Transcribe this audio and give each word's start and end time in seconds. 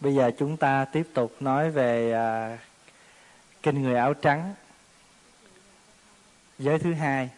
Bây 0.00 0.14
giờ 0.14 0.30
chúng 0.38 0.56
ta 0.56 0.84
tiếp 0.84 1.06
tục 1.14 1.36
nói 1.40 1.70
về 1.70 2.12
à, 2.12 2.58
kinh 3.62 3.82
người 3.82 3.94
áo 3.94 4.14
trắng. 4.14 4.54
Giới 6.58 6.78
thứ 6.78 6.92
hai. 6.92 7.30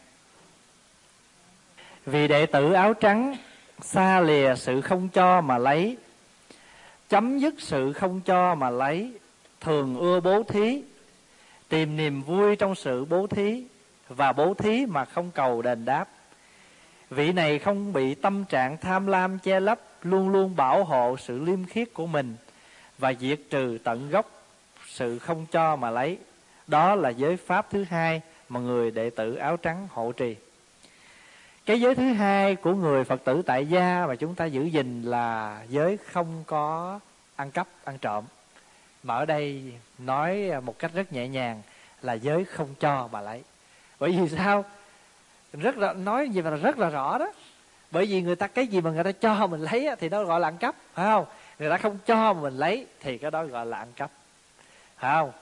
Vì 2.06 2.28
đệ 2.28 2.46
tử 2.46 2.72
áo 2.72 2.94
trắng 2.94 3.36
xa 3.80 4.20
lìa 4.20 4.54
sự 4.56 4.80
không 4.80 5.08
cho 5.08 5.40
mà 5.40 5.58
lấy, 5.58 5.96
chấm 7.08 7.38
dứt 7.38 7.54
sự 7.58 7.92
không 7.92 8.20
cho 8.20 8.54
mà 8.54 8.70
lấy, 8.70 9.12
thường 9.60 9.98
ưa 9.98 10.20
bố 10.20 10.42
thí, 10.42 10.82
tìm 11.68 11.96
niềm 11.96 12.22
vui 12.22 12.56
trong 12.56 12.74
sự 12.74 13.04
bố 13.04 13.26
thí 13.26 13.64
và 14.08 14.32
bố 14.32 14.54
thí 14.54 14.86
mà 14.86 15.04
không 15.04 15.30
cầu 15.30 15.62
đền 15.62 15.84
đáp. 15.84 16.08
Vị 17.10 17.32
này 17.32 17.58
không 17.58 17.92
bị 17.92 18.14
tâm 18.14 18.44
trạng 18.44 18.76
tham 18.76 19.06
lam 19.06 19.38
che 19.38 19.60
lấp, 19.60 19.80
luôn 20.02 20.28
luôn 20.28 20.56
bảo 20.56 20.84
hộ 20.84 21.16
sự 21.16 21.38
liêm 21.44 21.64
khiết 21.64 21.94
của 21.94 22.06
mình 22.06 22.36
và 23.02 23.12
diệt 23.20 23.40
trừ 23.50 23.78
tận 23.84 24.10
gốc 24.10 24.30
sự 24.86 25.18
không 25.18 25.46
cho 25.52 25.76
mà 25.76 25.90
lấy. 25.90 26.18
Đó 26.66 26.94
là 26.94 27.08
giới 27.08 27.36
pháp 27.36 27.70
thứ 27.70 27.84
hai 27.90 28.20
mà 28.48 28.60
người 28.60 28.90
đệ 28.90 29.10
tử 29.10 29.34
áo 29.34 29.56
trắng 29.56 29.88
hộ 29.90 30.12
trì. 30.12 30.36
Cái 31.66 31.80
giới 31.80 31.94
thứ 31.94 32.12
hai 32.12 32.56
của 32.56 32.74
người 32.74 33.04
Phật 33.04 33.24
tử 33.24 33.42
tại 33.46 33.66
gia 33.66 34.06
mà 34.06 34.14
chúng 34.14 34.34
ta 34.34 34.44
giữ 34.44 34.64
gìn 34.64 35.02
là 35.02 35.62
giới 35.68 35.96
không 35.96 36.44
có 36.46 37.00
ăn 37.36 37.50
cắp, 37.50 37.68
ăn 37.84 37.98
trộm. 37.98 38.24
Mà 39.02 39.14
ở 39.14 39.24
đây 39.24 39.72
nói 39.98 40.60
một 40.60 40.78
cách 40.78 40.90
rất 40.94 41.12
nhẹ 41.12 41.28
nhàng 41.28 41.62
là 42.02 42.12
giới 42.12 42.44
không 42.44 42.74
cho 42.80 43.08
mà 43.12 43.20
lấy. 43.20 43.42
Bởi 43.98 44.10
vì 44.10 44.36
sao? 44.36 44.64
Rất 45.52 45.76
là 45.76 45.92
nói 45.92 46.28
gì 46.28 46.42
mà 46.42 46.50
rất 46.50 46.78
là 46.78 46.88
rõ 46.88 47.18
đó. 47.18 47.32
Bởi 47.90 48.06
vì 48.06 48.22
người 48.22 48.36
ta 48.36 48.46
cái 48.46 48.66
gì 48.66 48.80
mà 48.80 48.90
người 48.90 49.04
ta 49.04 49.12
cho 49.12 49.46
mình 49.46 49.60
lấy 49.60 49.88
thì 49.98 50.08
đó 50.08 50.24
gọi 50.24 50.40
là 50.40 50.48
ăn 50.48 50.58
cắp, 50.58 50.74
phải 50.94 51.06
không? 51.06 51.24
Người 51.58 51.70
ta 51.70 51.76
không 51.76 51.98
cho 52.06 52.32
mình 52.32 52.56
lấy 52.56 52.86
thì 53.00 53.18
cái 53.18 53.30
đó 53.30 53.44
gọi 53.44 53.66
là 53.66 53.78
ăn 53.78 53.92
cắp. 53.96 54.10
Phải 54.98 55.14
không? 55.14 55.32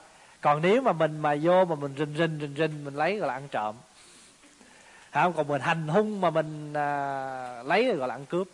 Còn 0.41 0.61
nếu 0.61 0.81
mà 0.81 0.91
mình 0.91 1.19
mà 1.19 1.35
vô 1.41 1.65
mà 1.65 1.75
mình 1.75 1.93
rình 1.97 2.13
rình 2.17 2.37
rình 2.41 2.53
rình 2.57 2.85
mình 2.85 2.95
lấy 2.95 3.17
gọi 3.17 3.27
là 3.27 3.33
ăn 3.33 3.47
trộm. 3.51 3.75
Phải 5.11 5.23
không? 5.23 5.33
Còn 5.33 5.47
mình 5.47 5.61
hành 5.61 5.87
hung 5.87 6.21
mà 6.21 6.29
mình 6.29 6.73
à, 6.73 7.63
lấy 7.63 7.95
gọi 7.95 8.07
là 8.07 8.15
ăn 8.15 8.25
cướp. 8.25 8.47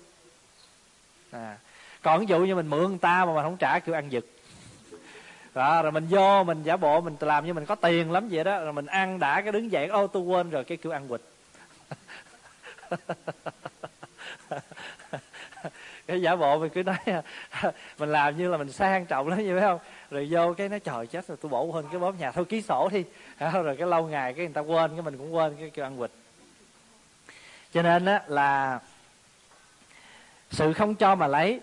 À. 1.32 1.58
còn 2.02 2.20
ví 2.20 2.26
dụ 2.26 2.40
như 2.40 2.56
mình 2.56 2.68
mượn 2.68 2.90
người 2.90 2.98
ta 2.98 3.26
mà 3.26 3.34
mình 3.34 3.44
không 3.44 3.58
trả 3.58 3.80
kêu 3.80 3.96
ăn 3.96 4.12
giật. 4.12 4.26
Đó, 5.54 5.82
rồi 5.82 5.92
mình 5.92 6.08
vô 6.10 6.44
mình 6.44 6.64
giả 6.64 6.78
bộ 6.78 7.02
mình 7.02 7.16
làm 7.20 7.46
như 7.46 7.54
mình 7.54 7.66
có 7.66 7.76
tiền 7.76 8.12
lắm 8.12 8.28
vậy 8.32 8.44
đó 8.44 8.60
rồi 8.60 8.74
mình 8.74 8.86
ăn 8.86 9.20
đã 9.20 9.42
cái 9.42 9.52
đứng 9.52 9.72
dậy 9.72 9.88
ô 9.88 10.08
tôi 10.08 10.24
quên 10.24 10.50
rồi 10.50 10.64
cái 10.64 10.78
kêu 10.78 10.94
ăn 10.94 11.08
quỵt. 11.08 11.22
cái 16.08 16.22
giả 16.22 16.36
bộ 16.36 16.60
mình 16.60 16.70
cứ 16.70 16.84
nói, 16.84 16.98
mình 18.00 18.10
làm 18.10 18.38
như 18.38 18.52
là 18.52 18.58
mình 18.58 18.72
sang 18.72 19.06
trọng 19.06 19.28
lắm, 19.28 19.40
như 19.40 19.60
phải 19.60 19.68
không? 19.68 19.80
Rồi 20.12 20.28
vô 20.32 20.54
cái 20.54 20.70
nó 20.70 20.80
trời, 20.80 21.08
chết 21.08 21.28
rồi, 21.28 21.38
tôi 21.42 21.50
bổ 21.50 21.72
hơn 21.72 21.86
cái 21.92 22.00
bóp 22.00 22.20
nhà 22.20 22.32
thôi, 22.32 22.46
ký 22.46 22.62
sổ 22.62 22.90
đi. 22.92 23.04
Rồi 23.54 23.76
cái 23.78 23.88
lâu 23.88 24.08
ngày 24.08 24.34
cái 24.34 24.46
người 24.46 24.54
ta 24.54 24.62
quên, 24.62 24.92
cái 24.92 25.02
mình 25.02 25.18
cũng 25.18 25.36
quên, 25.36 25.56
cái 25.60 25.70
kêu 25.70 25.86
ăn 25.86 25.98
quỵt 25.98 26.12
cho 27.74 27.82
nên 27.82 28.06
á, 28.06 28.22
là 28.28 28.80
sự 30.52 30.74
không 30.74 30.96
cho 30.96 31.16
mà 31.16 31.28
lấy. 31.28 31.60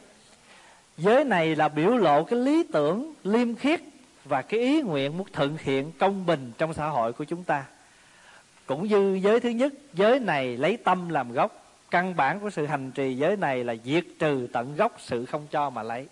Giới 0.97 1.25
này 1.25 1.57
là 1.57 1.69
biểu 1.69 1.97
lộ 1.97 2.25
cái 2.25 2.39
lý 2.39 2.65
tưởng, 2.73 3.15
liêm 3.25 3.55
khiết 3.55 3.81
và 4.25 4.43
cái 4.43 4.61
ý 4.61 4.83
nguyện 4.83 5.19
muốn 5.19 5.27
thực 5.33 5.61
hiện 5.61 5.93
công 5.99 6.27
bình 6.27 6.53
trong 6.59 6.75
xã 6.75 6.87
hội 6.87 7.13
của 7.13 7.25
chúng 7.25 7.45
ta. 7.45 7.65
Cũng 8.67 8.89
như 8.89 9.21
giới 9.23 9.41
thứ 9.41 9.49
nhất, 9.49 9.73
giới 9.95 10.21
này 10.21 10.57
lấy 10.57 10.77
tâm 10.77 11.09
làm 11.09 11.33
gốc 11.33 11.64
căn 11.95 12.17
bản 12.17 12.41
của 12.41 12.51
sự 12.51 12.67
hành 12.67 12.91
trì 12.93 13.17
giới 13.17 13.37
này 13.37 13.65
là 13.65 13.75
diệt 13.85 14.05
trừ 14.19 14.49
tận 14.53 14.77
gốc 14.77 14.97
sự 14.99 15.27
không 15.27 15.47
cho 15.51 15.71
mà 15.71 15.83
lấy. 15.83 16.07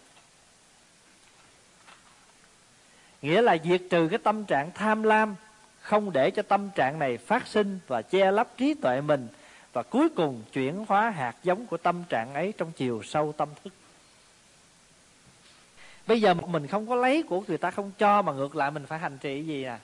Nghĩa 3.22 3.42
là 3.42 3.56
diệt 3.64 3.82
trừ 3.90 4.08
cái 4.08 4.18
tâm 4.18 4.44
trạng 4.44 4.70
tham 4.74 5.02
lam, 5.02 5.34
không 5.80 6.12
để 6.12 6.30
cho 6.30 6.42
tâm 6.42 6.70
trạng 6.74 6.98
này 6.98 7.18
phát 7.18 7.46
sinh 7.46 7.78
và 7.86 8.02
che 8.02 8.30
lấp 8.30 8.48
trí 8.56 8.74
tuệ 8.74 9.00
mình, 9.00 9.28
và 9.72 9.82
cuối 9.82 10.08
cùng 10.08 10.42
chuyển 10.52 10.84
hóa 10.88 11.10
hạt 11.10 11.36
giống 11.42 11.66
của 11.66 11.76
tâm 11.76 12.04
trạng 12.08 12.34
ấy 12.34 12.52
trong 12.58 12.72
chiều 12.72 13.02
sâu 13.04 13.32
tâm 13.36 13.48
thức. 13.64 13.72
Bây 16.06 16.20
giờ 16.20 16.34
mình 16.34 16.66
không 16.66 16.86
có 16.86 16.94
lấy 16.94 17.22
của 17.22 17.42
người 17.48 17.58
ta 17.58 17.70
không 17.70 17.92
cho 17.98 18.22
mà 18.22 18.32
ngược 18.32 18.56
lại 18.56 18.70
mình 18.70 18.86
phải 18.86 18.98
hành 18.98 19.18
trì 19.18 19.42
gì 19.42 19.62
à? 19.62 19.80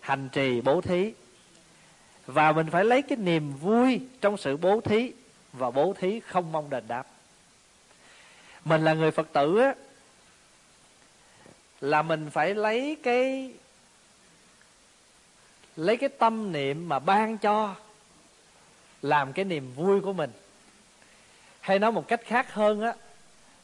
Hành 0.00 0.28
trì 0.28 0.60
bố 0.60 0.80
thí 0.80 1.12
và 2.28 2.52
mình 2.52 2.70
phải 2.70 2.84
lấy 2.84 3.02
cái 3.02 3.18
niềm 3.18 3.52
vui 3.52 4.00
trong 4.20 4.36
sự 4.36 4.56
bố 4.56 4.80
thí 4.80 5.12
và 5.52 5.70
bố 5.70 5.94
thí 5.98 6.20
không 6.20 6.52
mong 6.52 6.70
đền 6.70 6.84
đáp. 6.88 7.06
Mình 8.64 8.84
là 8.84 8.94
người 8.94 9.10
phật 9.10 9.32
tử 9.32 9.58
á, 9.58 9.74
là 11.80 12.02
mình 12.02 12.30
phải 12.30 12.54
lấy 12.54 12.96
cái 13.02 13.52
lấy 15.76 15.96
cái 15.96 16.08
tâm 16.08 16.52
niệm 16.52 16.88
mà 16.88 16.98
ban 16.98 17.38
cho, 17.38 17.74
làm 19.02 19.32
cái 19.32 19.44
niềm 19.44 19.74
vui 19.74 20.00
của 20.00 20.12
mình. 20.12 20.30
Hay 21.60 21.78
nói 21.78 21.92
một 21.92 22.08
cách 22.08 22.20
khác 22.24 22.52
hơn 22.52 22.80
á, 22.80 22.94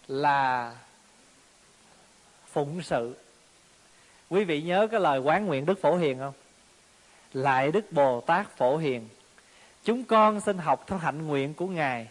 là 0.09 0.75
phụng 2.53 2.83
sự. 2.83 3.17
Quý 4.29 4.45
vị 4.45 4.63
nhớ 4.63 4.87
cái 4.91 5.01
lời 5.01 5.19
quán 5.19 5.47
nguyện 5.47 5.67
đức 5.67 5.81
phổ 5.81 5.97
hiền 5.97 6.19
không? 6.19 6.35
Lại 7.35 7.73
đức 7.73 7.93
bồ 7.93 8.21
tát 8.21 8.57
phổ 8.57 8.77
hiền. 8.77 9.09
Chúng 9.85 10.05
con 10.05 10.41
xin 10.41 10.59
học 10.59 10.85
theo 10.87 10.99
hạnh 10.99 11.27
nguyện 11.27 11.55
của 11.55 11.67
ngài, 11.67 12.09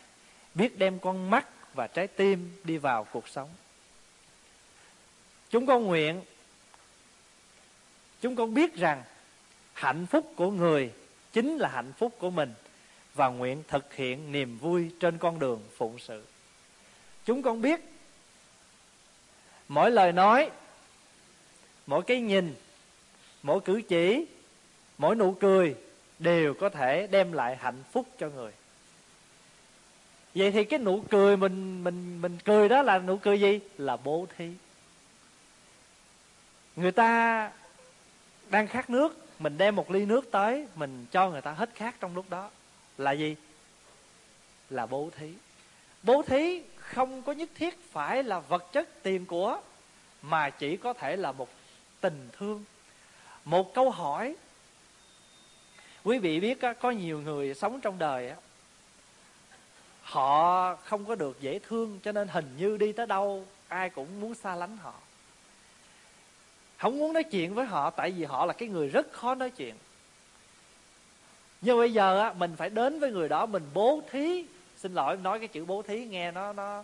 biết 0.54 0.80
đem 0.80 1.00
con 1.00 1.30
mắt 1.30 1.48
và 1.74 1.88
trái 1.88 2.08
tim 2.08 2.52
đi 2.64 2.78
vào 2.78 3.04
cuộc 3.04 3.28
sống. 3.28 3.50
Chúng 5.50 5.66
con 5.66 5.84
nguyện, 5.84 6.22
chúng 8.22 8.36
con 8.36 8.54
biết 8.54 8.76
rằng 8.76 9.04
hạnh 9.74 10.06
phúc 10.06 10.34
của 10.36 10.52
người 10.52 10.92
chính 11.34 11.58
là 11.58 11.70
hạnh 11.70 11.94
phúc 11.98 12.16
của 12.20 12.30
mình 12.30 12.54
và 13.14 13.28
nguyện 13.28 13.64
thực 13.68 13.94
hiện 13.94 14.32
niềm 14.32 14.58
vui 14.58 14.92
trên 15.00 15.18
con 15.18 15.40
đường 15.40 15.62
phụng 15.78 16.00
sự. 16.00 16.26
Chúng 17.26 17.42
con 17.42 17.62
biết, 17.62 17.80
mỗi 19.68 19.92
lời 19.92 20.12
nói, 20.12 20.50
mỗi 21.88 22.02
cái 22.04 22.20
nhìn, 22.20 22.56
mỗi 23.44 23.60
cử 23.60 23.82
chỉ 23.90 24.26
mỗi 24.98 25.16
nụ 25.16 25.32
cười 25.32 25.76
đều 26.20 26.54
có 26.54 26.70
thể 26.70 27.08
đem 27.08 27.32
lại 27.32 27.56
hạnh 27.56 27.84
phúc 27.92 28.08
cho 28.20 28.30
người. 28.30 28.52
Vậy 30.36 30.52
thì 30.52 30.64
cái 30.64 30.80
nụ 30.80 31.04
cười 31.10 31.38
mình 31.38 31.84
mình 31.84 32.22
mình 32.22 32.38
cười 32.46 32.70
đó 32.70 32.82
là 32.82 33.00
nụ 33.00 33.18
cười 33.18 33.40
gì? 33.40 33.60
Là 33.78 33.98
bố 33.98 34.28
thí. 34.38 34.52
Người 36.76 36.92
ta 36.92 37.52
đang 38.50 38.68
khát 38.68 38.90
nước, 38.90 39.26
mình 39.40 39.58
đem 39.58 39.76
một 39.76 39.92
ly 39.92 40.06
nước 40.06 40.32
tới, 40.32 40.68
mình 40.76 41.06
cho 41.12 41.30
người 41.30 41.42
ta 41.42 41.52
hết 41.52 41.70
khát 41.76 41.96
trong 42.00 42.16
lúc 42.16 42.26
đó. 42.30 42.50
Là 42.98 43.12
gì? 43.12 43.36
Là 44.70 44.86
bố 44.86 45.10
thí. 45.18 45.34
Bố 46.04 46.22
thí 46.22 46.62
không 46.76 47.22
có 47.22 47.32
nhất 47.32 47.50
thiết 47.56 47.92
phải 47.92 48.24
là 48.24 48.40
vật 48.40 48.72
chất 48.72 49.04
tiền 49.04 49.26
của, 49.26 49.60
mà 50.22 50.50
chỉ 50.50 50.78
có 50.78 50.94
thể 50.94 51.16
là 51.16 51.32
một 51.32 51.50
tình 52.02 52.30
thương. 52.38 52.64
Một 53.46 53.74
câu 53.74 53.90
hỏi 53.90 54.36
quý 56.04 56.18
vị 56.18 56.40
biết 56.40 56.60
có 56.82 56.92
nhiều 56.92 57.22
người 57.22 57.54
sống 57.54 57.82
trong 57.82 58.00
đời 58.00 58.34
họ 60.02 60.76
không 60.76 61.06
có 61.06 61.16
được 61.16 61.42
dễ 61.42 61.60
thương, 61.60 62.00
cho 62.04 62.12
nên 62.12 62.28
hình 62.28 62.56
như 62.58 62.78
đi 62.78 62.92
tới 62.92 63.08
đâu, 63.08 63.46
ai 63.68 63.90
cũng 63.90 64.22
muốn 64.22 64.36
xa 64.36 64.56
lánh 64.56 64.78
họ. 64.78 64.94
Không 66.78 67.00
muốn 67.00 67.14
nói 67.14 67.24
chuyện 67.24 67.54
với 67.54 67.66
họ, 67.66 67.90
tại 67.90 68.12
vì 68.12 68.24
họ 68.24 68.46
là 68.46 68.54
cái 68.54 68.70
người 68.70 68.88
rất 68.88 69.14
khó 69.14 69.36
nói 69.36 69.50
chuyện. 69.50 69.76
Nhưng 71.62 71.78
bây 71.78 71.94
giờ 71.94 72.20
á, 72.20 72.34
mình 72.34 72.56
phải 72.56 72.70
đến 72.70 73.00
với 73.00 73.12
người 73.12 73.30
đó, 73.30 73.46
mình 73.46 73.64
bố 73.74 74.02
thí. 74.12 74.46
Xin 74.78 74.94
lỗi 74.94 75.18
nói 75.18 75.40
cái 75.40 75.48
chữ 75.48 75.66
bố 75.66 75.82
thí 75.82 76.06
nghe 76.06 76.32
nó 76.32 76.54
nó 76.54 76.84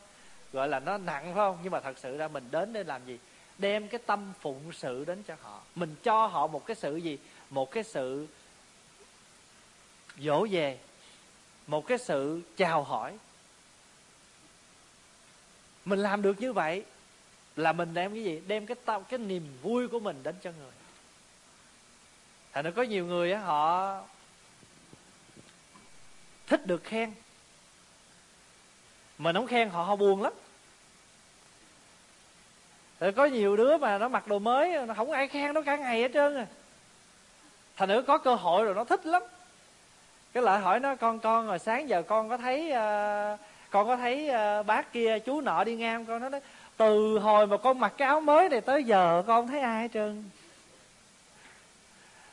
gọi 0.53 0.67
là 0.67 0.79
nó 0.79 0.97
nặng, 0.97 1.23
phải 1.23 1.33
không? 1.33 1.57
Nhưng 1.63 1.71
mà 1.71 1.79
thật 1.79 1.97
sự 1.97 2.17
ra 2.17 2.27
mình 2.27 2.43
đến 2.51 2.73
để 2.73 2.83
làm 2.83 3.01
gì? 3.05 3.19
Đem 3.57 3.87
cái 3.87 3.99
tâm 4.05 4.33
phụng 4.39 4.73
sự 4.73 5.05
đến 5.05 5.23
cho 5.27 5.35
họ. 5.41 5.61
Mình 5.75 5.95
cho 6.03 6.27
họ 6.27 6.47
một 6.47 6.65
cái 6.65 6.75
sự 6.75 6.97
gì? 6.97 7.17
Một 7.49 7.71
cái 7.71 7.83
sự 7.83 8.27
dỗ 10.19 10.47
về 10.51 10.79
một 11.67 11.87
cái 11.87 11.97
sự 11.97 12.41
chào 12.57 12.83
hỏi. 12.83 13.17
Mình 15.85 15.99
làm 15.99 16.21
được 16.21 16.41
như 16.41 16.53
vậy 16.53 16.85
là 17.55 17.71
mình 17.71 17.93
đem 17.93 18.13
cái 18.13 18.23
gì? 18.23 18.41
Đem 18.47 18.65
cái 18.65 18.75
tâm, 18.85 19.03
cái 19.09 19.17
niềm 19.17 19.57
vui 19.61 19.87
của 19.87 19.99
mình 19.99 20.23
đến 20.23 20.35
cho 20.41 20.51
người. 20.51 20.71
Thành 22.53 22.65
ra 22.65 22.71
có 22.71 22.81
nhiều 22.81 23.05
người 23.05 23.31
á, 23.31 23.39
họ 23.39 24.01
thích 26.47 26.67
được 26.67 26.83
khen. 26.83 27.13
Mà 29.17 29.33
không 29.33 29.47
khen 29.47 29.69
họ 29.69 29.83
họ 29.83 29.95
buồn 29.95 30.21
lắm. 30.21 30.33
Rồi 32.99 33.11
có 33.11 33.25
nhiều 33.25 33.57
đứa 33.57 33.77
mà 33.77 33.97
nó 33.97 34.07
mặc 34.07 34.27
đồ 34.27 34.39
mới, 34.39 34.85
nó 34.85 34.93
không 34.93 35.11
ai 35.11 35.27
khen 35.27 35.53
nó 35.53 35.61
cả 35.61 35.77
ngày 35.77 36.01
hết 36.01 36.11
trơn 36.13 36.37
à. 36.37 36.47
Thành 37.75 37.89
nữa 37.89 38.03
có 38.07 38.17
cơ 38.17 38.35
hội 38.35 38.65
rồi 38.65 38.75
nó 38.75 38.83
thích 38.83 39.05
lắm 39.05 39.23
cái 40.33 40.43
lại 40.43 40.59
hỏi 40.59 40.79
nó 40.79 40.95
con 40.95 41.19
con 41.19 41.47
rồi 41.47 41.59
sáng 41.59 41.89
giờ 41.89 42.01
con 42.01 42.29
có 42.29 42.37
thấy 42.37 42.67
uh, 42.71 43.39
con 43.69 43.87
có 43.87 43.97
thấy 43.97 44.29
uh, 44.29 44.65
bác 44.65 44.93
kia 44.93 45.19
chú 45.19 45.41
nọ 45.41 45.63
đi 45.63 45.75
ngang? 45.75 46.05
Con 46.05 46.31
nói 46.31 46.41
từ 46.77 47.19
hồi 47.19 47.47
mà 47.47 47.57
con 47.57 47.79
mặc 47.79 47.93
cái 47.97 48.07
áo 48.07 48.21
mới 48.21 48.49
này 48.49 48.61
tới 48.61 48.83
giờ 48.83 49.23
con 49.27 49.47
thấy 49.47 49.59
ai 49.59 49.81
hết 49.81 49.87
trơn. 49.93 50.23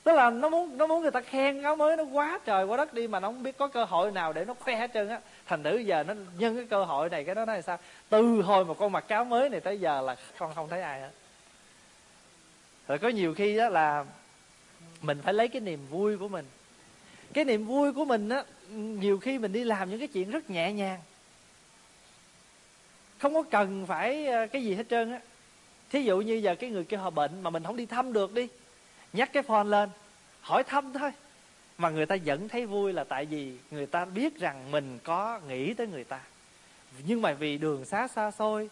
Tức 0.02 0.12
là 0.12 0.30
nó 0.30 0.48
muốn 0.48 0.78
nó 0.78 0.86
muốn 0.86 1.02
người 1.02 1.10
ta 1.10 1.20
khen 1.20 1.62
áo 1.62 1.76
mới 1.76 1.96
nó 1.96 2.04
quá 2.04 2.38
trời 2.44 2.64
quá 2.64 2.76
đất 2.76 2.94
đi 2.94 3.08
mà 3.08 3.20
nó 3.20 3.28
không 3.28 3.42
biết 3.42 3.58
có 3.58 3.68
cơ 3.68 3.84
hội 3.84 4.10
nào 4.10 4.32
để 4.32 4.44
nó 4.44 4.54
khoe 4.54 4.76
hết 4.76 4.90
trơn 4.94 5.08
á. 5.08 5.20
Thành 5.46 5.62
thử 5.62 5.76
giờ 5.76 6.02
nó 6.02 6.14
nhân 6.38 6.56
cái 6.56 6.66
cơ 6.70 6.84
hội 6.84 7.08
này 7.08 7.24
cái 7.24 7.34
đó 7.34 7.44
nói 7.44 7.56
là 7.56 7.62
sao? 7.62 7.78
Từ 8.08 8.42
hồi 8.42 8.64
mà 8.64 8.74
con 8.74 8.92
mặc 8.92 9.04
cái 9.08 9.16
áo 9.16 9.24
mới 9.24 9.48
này 9.48 9.60
tới 9.60 9.80
giờ 9.80 10.00
là 10.00 10.16
con 10.38 10.54
không 10.54 10.68
thấy 10.68 10.82
ai 10.82 11.00
hết. 11.00 11.10
Rồi 12.88 12.98
có 12.98 13.08
nhiều 13.08 13.34
khi 13.34 13.56
đó 13.56 13.68
là 13.68 14.04
mình 15.02 15.20
phải 15.22 15.34
lấy 15.34 15.48
cái 15.48 15.60
niềm 15.60 15.86
vui 15.90 16.18
của 16.18 16.28
mình 16.28 16.44
cái 17.32 17.44
niềm 17.44 17.64
vui 17.64 17.92
của 17.92 18.04
mình 18.04 18.28
á 18.28 18.44
nhiều 18.74 19.18
khi 19.18 19.38
mình 19.38 19.52
đi 19.52 19.64
làm 19.64 19.90
những 19.90 19.98
cái 19.98 20.08
chuyện 20.08 20.30
rất 20.30 20.50
nhẹ 20.50 20.72
nhàng. 20.72 21.00
Không 23.18 23.34
có 23.34 23.42
cần 23.42 23.86
phải 23.86 24.26
ờ, 24.26 24.46
cái 24.46 24.64
gì 24.64 24.74
hết 24.74 24.88
trơn 24.88 25.12
á. 25.12 25.20
Thí 25.90 26.02
dụ 26.02 26.20
như 26.20 26.34
giờ 26.34 26.54
cái 26.54 26.70
người 26.70 26.84
kia 26.84 26.96
họ 26.96 27.10
bệnh 27.10 27.42
mà 27.42 27.50
mình 27.50 27.64
không 27.64 27.76
đi 27.76 27.86
thăm 27.86 28.12
được 28.12 28.34
đi, 28.34 28.48
nhắc 29.12 29.32
cái 29.32 29.42
phone 29.42 29.64
lên, 29.64 29.90
hỏi 30.40 30.64
thăm 30.64 30.92
thôi. 30.92 31.10
Mà 31.78 31.90
người 31.90 32.06
ta 32.06 32.16
vẫn 32.24 32.48
thấy 32.48 32.66
vui 32.66 32.92
là 32.92 33.04
tại 33.04 33.24
vì 33.24 33.52
người 33.70 33.86
ta 33.86 34.04
biết 34.04 34.38
rằng 34.38 34.70
mình 34.70 34.98
có 35.04 35.40
nghĩ 35.48 35.74
tới 35.74 35.86
người 35.86 36.04
ta. 36.04 36.20
Nhưng 37.06 37.22
mà 37.22 37.32
vì 37.32 37.58
đường 37.58 37.84
xá 37.84 38.08
xa 38.08 38.30
xôi, 38.30 38.70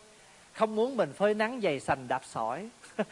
không 0.53 0.77
muốn 0.77 0.97
mình 0.97 1.12
phơi 1.12 1.35
nắng 1.35 1.61
dày 1.62 1.81
sành 1.81 2.09
đạp 2.09 2.23
sỏi. 2.25 2.69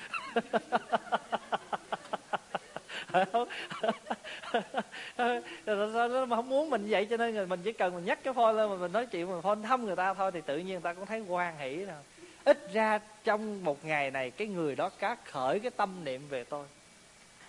sao 5.93 6.09
nó 6.09 6.25
mà 6.27 6.37
không 6.37 6.49
muốn 6.49 6.71
mình 6.71 6.87
vậy, 6.89 7.07
cho 7.11 7.17
nên 7.17 7.49
mình 7.49 7.61
chỉ 7.65 7.73
cần 7.73 7.95
mình 7.95 8.05
nhắc 8.05 8.19
cái 8.25 8.35
phone 8.35 8.53
lên 8.53 8.71
mà 8.71 8.77
mình 8.77 8.93
nói 8.93 9.07
chuyện 9.07 9.31
mình 9.31 9.43
phone 9.43 9.59
thăm 9.63 9.85
người 9.85 9.97
ta 9.97 10.15
thôi 10.15 10.31
thì 10.35 10.41
tự 10.41 10.59
nhiên 10.59 10.69
người 10.69 10.81
ta 10.81 10.95
cũng 10.95 11.07
thấy 11.07 11.21
quan 11.21 11.59
hỷ 11.59 11.77
nào 11.77 12.03
ít 12.45 12.73
ra 12.73 13.01
trong 13.25 13.65
một 13.65 13.85
ngày 13.85 14.11
này, 14.11 14.31
cái 14.31 14.49
người 14.49 14.77
đó 14.77 14.89
cá 14.89 15.17
khởi 15.25 15.61
cái 15.61 15.71
tâm 15.71 16.05
niệm 16.05 16.29
về 16.29 16.45
tôi. 16.45 16.67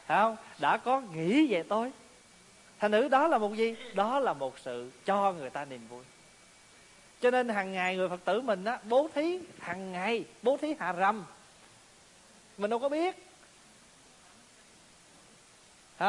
Thấy 0.08 0.18
không? 0.18 0.36
Đã 0.60 0.78
có 0.78 1.02
nghĩ 1.02 1.48
về 1.48 1.64
tôi. 1.64 1.92
Thành 2.80 2.92
nữ 2.92 3.08
đó 3.08 3.28
là 3.28 3.38
một 3.38 3.54
gì? 3.56 3.76
Đó 3.94 4.20
là 4.20 4.34
một 4.34 4.60
sự 4.60 4.92
cho 5.06 5.34
người 5.34 5.50
ta 5.50 5.66
niềm 5.66 5.88
vui. 5.90 6.04
Cho 7.22 7.32
nên 7.32 7.50
hàng 7.50 7.74
ngày 7.74 7.96
người 7.96 8.10
phật 8.10 8.26
tử 8.26 8.42
mình 8.42 8.66
á, 8.66 8.80
bố 8.84 9.10
thí 9.16 9.40
hàng 9.60 9.92
ngày, 9.92 10.24
bố 10.42 10.58
thí 10.58 10.76
hà 10.80 10.94
rầm 10.94 11.26
mình 12.58 12.70
đâu 12.70 12.80
có 12.80 12.90
biết 12.90 13.23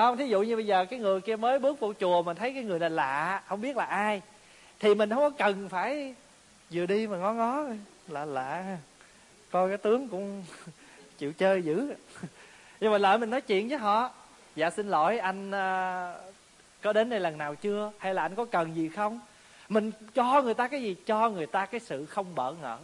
không 0.00 0.16
thí 0.16 0.28
dụ 0.28 0.42
như 0.42 0.56
bây 0.56 0.66
giờ 0.66 0.84
cái 0.84 0.98
người 0.98 1.20
kia 1.20 1.36
mới 1.36 1.58
bước 1.58 1.80
vô 1.80 1.92
chùa 2.00 2.22
mình 2.22 2.36
thấy 2.36 2.52
cái 2.54 2.64
người 2.64 2.78
là 2.78 2.88
lạ 2.88 3.42
không 3.46 3.60
biết 3.60 3.76
là 3.76 3.84
ai 3.84 4.22
thì 4.80 4.94
mình 4.94 5.10
không 5.10 5.18
có 5.18 5.30
cần 5.30 5.68
phải 5.68 6.14
vừa 6.70 6.86
đi 6.86 7.06
mà 7.06 7.16
ngó 7.16 7.32
ngó 7.32 7.64
lạ 8.08 8.24
lạ. 8.24 8.76
Coi 9.50 9.68
cái 9.68 9.78
tướng 9.78 10.08
cũng 10.08 10.44
chịu 11.18 11.32
chơi 11.32 11.62
dữ. 11.62 11.94
Nhưng 12.80 12.92
mà 12.92 12.98
lại 12.98 13.18
mình 13.18 13.30
nói 13.30 13.40
chuyện 13.40 13.68
với 13.68 13.78
họ 13.78 14.10
dạ 14.56 14.70
xin 14.70 14.88
lỗi 14.88 15.18
anh 15.18 15.48
uh, 15.48 16.34
có 16.82 16.92
đến 16.92 17.10
đây 17.10 17.20
lần 17.20 17.38
nào 17.38 17.54
chưa? 17.54 17.92
Hay 17.98 18.14
là 18.14 18.22
anh 18.22 18.34
có 18.34 18.44
cần 18.44 18.76
gì 18.76 18.88
không? 18.88 19.20
Mình 19.68 19.92
cho 20.14 20.42
người 20.42 20.54
ta 20.54 20.68
cái 20.68 20.82
gì? 20.82 20.96
Cho 21.06 21.30
người 21.30 21.46
ta 21.46 21.66
cái 21.66 21.80
sự 21.80 22.06
không 22.06 22.34
bỡ 22.34 22.52
ngỡ. 22.52 22.78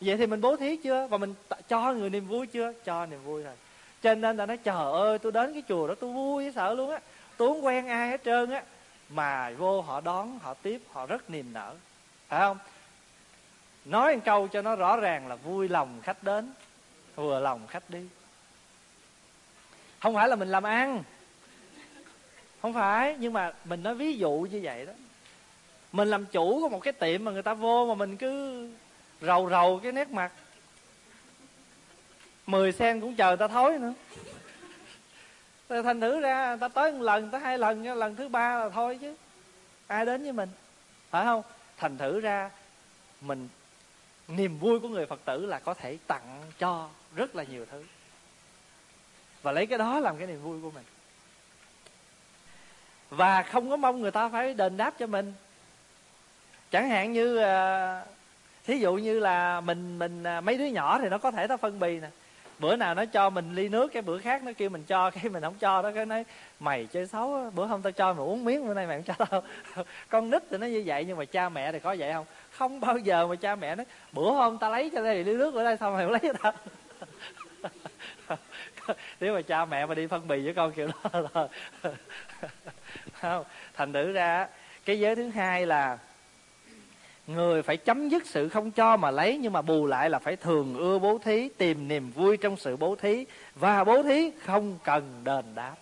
Vậy 0.00 0.16
thì 0.16 0.26
mình 0.26 0.40
bố 0.40 0.56
thí 0.56 0.76
chưa? 0.76 1.06
Và 1.06 1.18
mình 1.18 1.34
cho 1.68 1.92
người 1.92 2.10
niềm 2.10 2.26
vui 2.26 2.46
chưa? 2.46 2.72
Cho 2.84 3.06
niềm 3.06 3.20
vui 3.24 3.42
rồi 3.42 3.54
cho 4.02 4.14
nên 4.14 4.36
ta 4.36 4.46
nói, 4.46 4.56
trời 4.56 4.92
ơi, 4.92 5.18
tôi 5.18 5.32
đến 5.32 5.52
cái 5.52 5.62
chùa 5.68 5.88
đó 5.88 5.94
tôi 6.00 6.12
vui 6.12 6.52
sợ 6.54 6.74
luôn 6.74 6.90
á. 6.90 7.00
Tôi 7.36 7.48
không 7.48 7.64
quen 7.64 7.86
ai 7.86 8.08
hết 8.08 8.20
trơn 8.24 8.50
á. 8.50 8.62
Mà 9.08 9.50
vô 9.50 9.80
họ 9.80 10.00
đón, 10.00 10.38
họ 10.38 10.54
tiếp, 10.54 10.82
họ 10.92 11.06
rất 11.06 11.30
niềm 11.30 11.52
nở. 11.52 11.74
Phải 12.28 12.40
không? 12.40 12.58
Nói 13.84 14.16
một 14.16 14.22
câu 14.24 14.48
cho 14.48 14.62
nó 14.62 14.76
rõ 14.76 14.96
ràng 14.96 15.28
là 15.28 15.36
vui 15.36 15.68
lòng 15.68 16.00
khách 16.02 16.22
đến, 16.22 16.52
vừa 17.16 17.40
lòng 17.40 17.66
khách 17.66 17.90
đi. 17.90 18.08
Không 20.00 20.14
phải 20.14 20.28
là 20.28 20.36
mình 20.36 20.48
làm 20.48 20.62
ăn. 20.62 21.02
Không 22.62 22.74
phải, 22.74 23.16
nhưng 23.18 23.32
mà 23.32 23.52
mình 23.64 23.82
nói 23.82 23.94
ví 23.94 24.18
dụ 24.18 24.46
như 24.50 24.60
vậy 24.62 24.86
đó. 24.86 24.92
Mình 25.92 26.08
làm 26.08 26.26
chủ 26.26 26.60
của 26.60 26.68
một 26.68 26.80
cái 26.80 26.92
tiệm 26.92 27.24
mà 27.24 27.30
người 27.30 27.42
ta 27.42 27.54
vô 27.54 27.86
mà 27.86 27.94
mình 27.94 28.16
cứ 28.16 28.68
rầu 29.20 29.50
rầu 29.50 29.80
cái 29.82 29.92
nét 29.92 30.10
mặt 30.10 30.32
mười 32.48 32.72
sen 32.72 33.00
cũng 33.00 33.14
chờ 33.14 33.36
ta 33.36 33.48
thối 33.48 33.78
nữa. 33.78 33.94
Rồi 35.68 35.82
thành 35.82 36.00
thử 36.00 36.20
ra, 36.20 36.56
ta 36.56 36.68
tới 36.68 36.92
một 36.92 37.02
lần, 37.02 37.30
tới 37.30 37.40
hai 37.40 37.58
lần 37.58 37.98
lần 37.98 38.16
thứ 38.16 38.28
ba 38.28 38.58
là 38.58 38.68
thôi 38.68 38.98
chứ. 39.00 39.14
Ai 39.86 40.06
đến 40.06 40.22
với 40.22 40.32
mình? 40.32 40.48
Phải 41.10 41.24
không? 41.24 41.42
Thành 41.76 41.98
thử 41.98 42.20
ra, 42.20 42.50
mình, 43.20 43.48
niềm 44.28 44.58
vui 44.58 44.80
của 44.80 44.88
người 44.88 45.06
phật 45.06 45.20
tử 45.24 45.46
là 45.46 45.58
có 45.58 45.74
thể 45.74 45.98
tặng 46.06 46.42
cho 46.58 46.88
rất 47.14 47.36
là 47.36 47.42
nhiều 47.42 47.66
thứ. 47.70 47.84
Và 49.42 49.52
lấy 49.52 49.66
cái 49.66 49.78
đó 49.78 50.00
làm 50.00 50.18
cái 50.18 50.26
niềm 50.26 50.42
vui 50.42 50.60
của 50.62 50.70
mình. 50.70 50.84
Và 53.10 53.42
không 53.42 53.70
có 53.70 53.76
mong 53.76 54.00
người 54.00 54.10
ta 54.10 54.28
phải 54.28 54.54
đền 54.54 54.76
đáp 54.76 54.94
cho 54.98 55.06
mình. 55.06 55.34
Chẳng 56.70 56.88
hạn 56.88 57.12
như 57.12 57.36
ờ, 57.36 58.06
thí 58.64 58.78
dụ 58.78 58.94
như 58.94 59.18
là 59.18 59.60
mình 59.60 59.98
mình 59.98 60.24
ờ, 60.24 60.40
mấy 60.40 60.58
đứa 60.58 60.66
nhỏ 60.66 60.98
thì 61.02 61.08
nó 61.08 61.18
có 61.18 61.30
thể 61.30 61.46
nó 61.46 61.56
phân 61.56 61.78
bì 61.78 62.00
nè 62.00 62.08
bữa 62.58 62.76
nào 62.76 62.94
nó 62.94 63.04
cho 63.04 63.30
mình 63.30 63.54
ly 63.54 63.68
nước, 63.68 63.92
cái 63.92 64.02
bữa 64.02 64.18
khác 64.18 64.42
nó 64.42 64.52
kêu 64.56 64.70
mình 64.70 64.84
cho, 64.84 65.10
cái 65.10 65.28
mình 65.28 65.42
không 65.42 65.54
cho 65.58 65.82
đó, 65.82 65.90
cái 65.94 66.06
nói, 66.06 66.24
mày 66.60 66.86
chơi 66.86 67.06
xấu 67.06 67.50
bữa 67.54 67.66
hôm 67.66 67.82
tao 67.82 67.92
cho 67.92 68.12
mày 68.12 68.24
uống 68.24 68.44
miếng, 68.44 68.66
bữa 68.66 68.74
nay 68.74 68.86
mày 68.86 69.02
không 69.02 69.16
cho 69.16 69.26
tao. 69.26 69.42
Con 70.08 70.30
nít 70.30 70.42
thì 70.50 70.58
nó 70.58 70.66
như 70.66 70.82
vậy, 70.86 71.04
nhưng 71.04 71.16
mà 71.16 71.24
cha 71.24 71.48
mẹ 71.48 71.72
thì 71.72 71.78
có 71.78 71.96
vậy 71.98 72.12
không? 72.12 72.26
Không 72.50 72.80
bao 72.80 72.98
giờ 72.98 73.26
mà 73.26 73.36
cha 73.36 73.56
mẹ 73.56 73.76
nói, 73.76 73.86
bữa 74.12 74.30
hôm 74.30 74.58
tao 74.58 74.70
lấy 74.70 74.90
cho 74.94 75.02
đây 75.02 75.24
ly 75.24 75.36
nước, 75.36 75.54
bữa 75.54 75.64
đây 75.64 75.76
sao 75.80 75.90
mày 75.90 76.04
không 76.04 76.12
lấy 76.12 76.20
cho 76.22 76.32
tao? 76.42 76.52
Nếu 79.20 79.34
mà 79.34 79.42
cha 79.42 79.64
mẹ 79.64 79.86
mà 79.86 79.94
đi 79.94 80.06
phân 80.06 80.28
bì 80.28 80.44
với 80.44 80.54
con 80.54 80.72
kiểu 80.72 80.86
đó 80.86 81.20
là 81.20 81.48
không, 83.20 83.44
thành 83.74 83.92
thử 83.92 84.12
ra 84.12 84.48
cái 84.84 85.00
giới 85.00 85.16
thứ 85.16 85.28
hai 85.28 85.66
là 85.66 85.98
người 87.28 87.62
phải 87.62 87.76
chấm 87.76 88.08
dứt 88.08 88.26
sự 88.26 88.48
không 88.48 88.70
cho 88.70 88.96
mà 88.96 89.10
lấy, 89.10 89.38
nhưng 89.38 89.52
mà 89.52 89.62
bù 89.62 89.86
lại 89.86 90.10
là 90.10 90.18
phải 90.18 90.36
thường 90.36 90.76
ưa 90.78 90.98
bố 90.98 91.18
thí, 91.24 91.48
tìm 91.48 91.88
niềm 91.88 92.10
vui 92.10 92.36
trong 92.36 92.56
sự 92.56 92.76
bố 92.76 92.96
thí, 92.96 93.24
và 93.54 93.84
bố 93.84 94.02
thí 94.02 94.30
không 94.44 94.78
cần 94.84 95.20
đền 95.24 95.44
đáp. 95.54 95.74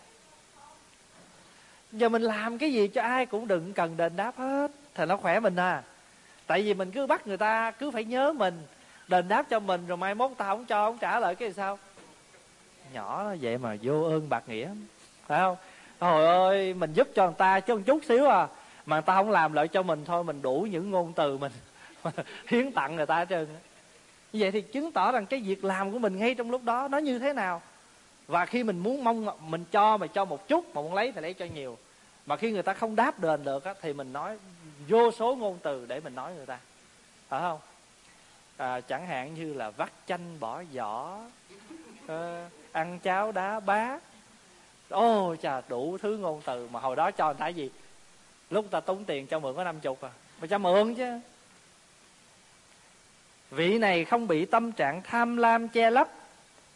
Giờ 1.93 2.09
mình 2.09 2.23
làm 2.23 2.59
cái 2.59 2.73
gì 2.73 2.89
cho 2.89 3.03
ai 3.03 3.27
cũng 3.27 3.49
đừng 3.49 3.73
cần 3.73 3.97
đền 3.97 4.17
đáp 4.17 4.33
hết, 4.37 4.71
thì 4.95 5.05
nó 5.05 5.17
khỏe 5.17 5.41
mình 5.41 5.57
à. 5.57 5.83
Tại 6.47 6.63
vì 6.63 6.75
mình 6.75 6.91
cứ 6.91 7.07
bắt 7.07 7.27
người 7.27 7.37
ta 7.37 7.71
cứ 7.71 7.91
phải 7.91 8.05
nhớ 8.05 8.33
mình, 8.33 8.63
đền 9.09 9.29
đáp 9.29 9.47
cho 9.51 9.61
mình 9.61 9.87
rồi 9.87 9.97
mai 9.97 10.15
mốt 10.15 10.31
ta 10.37 10.45
không 10.45 10.65
cho, 10.65 10.87
không 10.87 10.99
trả 10.99 11.21
lại 11.21 11.35
cái 11.35 11.49
gì 11.49 11.55
sao? 11.57 11.79
Nhỏ 12.93 13.35
vậy 13.41 13.59
mà 13.59 13.77
vô 13.83 14.03
ơn 14.03 14.29
bạc 14.29 14.45
nghĩa. 14.47 14.69
Phải 15.27 15.41
không? 15.41 15.57
Trời 16.01 16.27
ơi, 16.27 16.75
mình 16.75 16.93
giúp 16.93 17.09
cho 17.15 17.25
người 17.25 17.35
ta 17.39 17.61
chứ 17.61 17.75
một 17.75 17.83
chút 17.87 18.01
xíu 18.09 18.27
à 18.27 18.49
mà 18.87 18.97
người 18.97 19.03
ta 19.03 19.15
không 19.15 19.31
làm 19.31 19.53
lại 19.53 19.69
cho 19.69 19.83
mình 19.83 20.05
thôi 20.05 20.25
mình 20.25 20.43
đủ 20.43 20.67
những 20.71 20.91
ngôn 20.91 21.13
từ 21.13 21.39
mình. 21.39 21.53
Hiến 22.49 22.73
tặng 22.73 22.97
người 22.97 23.07
ta 23.07 23.17
hết 23.17 23.29
trơn 23.29 23.47
như 24.33 24.43
vậy 24.43 24.51
thì 24.51 24.61
chứng 24.61 24.93
tỏ 24.93 25.13
rằng 25.13 25.27
cái 25.27 25.41
việc 25.41 25.65
làm 25.65 25.93
của 25.93 25.99
mình 25.99 26.19
ngay 26.19 26.35
trong 26.35 26.51
lúc 26.51 26.65
đó 26.65 26.89
nó 26.89 26.99
như 26.99 27.19
thế 27.19 27.33
nào? 27.33 27.63
Và 28.27 28.47
khi 28.47 28.65
mình 28.65 28.79
muốn 28.79 29.05
mong 29.05 29.27
mình 29.51 29.65
cho 29.71 29.97
mà 29.97 30.07
cho 30.07 30.25
một 30.25 30.49
chút 30.49 30.75
mà 30.75 30.83
muốn 30.83 30.95
lấy 30.95 31.13
thì 31.13 31.21
lấy 31.21 31.35
cho 31.35 31.45
nhiều. 31.45 31.79
Mà 32.27 32.37
khi 32.37 32.53
người 32.53 32.63
ta 32.63 32.75
không 32.75 32.97
đáp 32.97 33.21
đền 33.21 33.45
được 33.45 33.65
á, 33.65 33.75
thì 33.83 33.93
mình 33.93 34.13
nói 34.13 34.39
vô 34.89 35.11
số 35.11 35.37
ngôn 35.37 35.59
từ 35.63 35.87
để 35.89 36.01
mình 36.01 36.15
nói 36.15 36.35
người 36.35 36.47
ta. 36.47 36.59
Phải 37.29 37.41
không? 37.41 37.59
À, 38.57 38.81
chẳng 38.81 39.07
hạn 39.07 39.35
như 39.35 39.55
là 39.55 39.71
vắt 39.71 39.93
chanh 40.07 40.41
bỏ 40.41 40.63
vỏ 40.75 41.19
à, 41.19 42.07
ờ, 42.07 42.49
ăn 42.73 42.99
cháo 42.99 43.33
đá 43.33 43.61
bá. 43.61 43.99
Ô 44.89 45.31
oh, 45.31 45.41
chà 45.41 45.61
đủ 45.69 45.99
thứ 45.99 46.17
ngôn 46.17 46.43
từ 46.45 46.69
mà 46.73 46.81
hồi 46.81 46.97
đó 46.97 47.11
cho 47.11 47.27
người 47.27 47.35
ta 47.35 47.49
gì? 47.49 47.71
Lúc 48.51 48.71
ta 48.71 48.81
tốn 48.81 49.05
tiền 49.05 49.27
cho 49.27 49.39
mượn 49.39 49.57
có 49.57 49.65
năm 49.65 49.81
chục 49.81 50.01
à. 50.03 50.11
Mà 50.41 50.47
cho 50.47 50.59
mượn 50.59 50.95
chứ. 50.95 51.21
Vị 53.51 53.79
này 53.79 54.05
không 54.05 54.29
bị 54.29 54.47
tâm 54.47 54.73
trạng 54.73 55.03
tham 55.03 55.37
lam 55.37 55.69
che 55.69 55.91
lấp, 55.91 56.09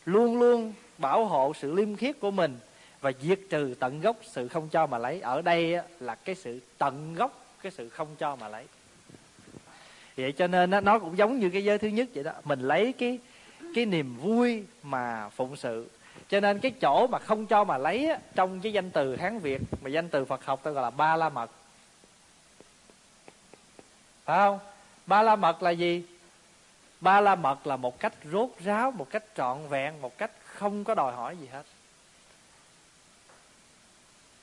luôn 0.05 0.39
luôn 0.39 0.73
bảo 0.99 1.25
hộ 1.25 1.53
sự 1.61 1.75
liêm 1.75 1.97
khiết 1.97 2.21
của 2.21 2.31
mình 2.31 2.59
và 3.01 3.13
diệt 3.23 3.41
trừ 3.51 3.75
tận 3.81 4.01
gốc 4.01 4.17
sự 4.23 4.49
không 4.49 4.69
cho 4.69 4.87
mà 4.87 4.99
lấy. 4.99 5.21
Ở 5.21 5.43
đây 5.43 5.77
là 6.01 6.15
cái 6.15 6.35
sự 6.35 6.61
tận 6.79 7.15
gốc, 7.15 7.45
cái 7.63 7.73
sự 7.73 7.89
không 7.89 8.09
cho 8.19 8.37
mà 8.37 8.49
lấy. 8.49 8.65
Vậy 10.17 10.33
cho 10.33 10.47
nên 10.47 10.71
nó 10.85 10.99
cũng 10.99 11.19
giống 11.19 11.39
như 11.39 11.51
cái 11.51 11.65
giới 11.65 11.79
thứ 11.79 11.89
nhất 11.89 12.09
vậy 12.15 12.25
đó. 12.25 12.33
Mình 12.45 12.61
lấy 12.61 12.93
cái 12.93 13.19
cái 13.75 13.87
niềm 13.87 14.17
vui 14.17 14.65
mà 14.83 15.29
phụng 15.29 15.57
sự. 15.57 15.89
Cho 16.29 16.41
nên 16.41 16.59
cái 16.59 16.71
chỗ 16.71 17.07
mà 17.07 17.19
không 17.19 17.47
cho 17.47 17.65
mà 17.65 17.79
lấy 17.79 18.11
trong 18.35 18.61
cái 18.61 18.73
danh 18.73 18.91
từ 18.91 19.17
hán 19.17 19.39
việt, 19.39 19.61
mà 19.81 19.91
danh 19.91 20.09
từ 20.09 20.25
phật 20.25 20.45
học 20.45 20.61
tôi 20.63 20.75
gọi 20.75 20.83
là 20.83 20.91
ba 20.91 21.17
la 21.17 21.29
mật 21.29 21.51
phải 24.31 24.39
không 24.39 24.59
ba 25.07 25.23
la 25.23 25.37
mật 25.37 25.63
là 25.63 25.71
gì? 25.71 26.05
Ba 27.01 27.21
la 27.21 27.35
mật 27.35 27.67
là 27.67 27.77
một 27.77 28.01
cách 28.01 28.13
rốt 28.33 28.49
ráo, 28.65 28.91
một 28.91 29.11
cách 29.11 29.25
trọn 29.37 29.69
vẹn, 29.69 30.03
một 30.03 30.19
cách 30.19 30.31
không 30.45 30.85
có 30.85 30.95
đòi 30.95 31.13
hỏi 31.13 31.37
gì 31.37 31.47
hết. 31.47 31.63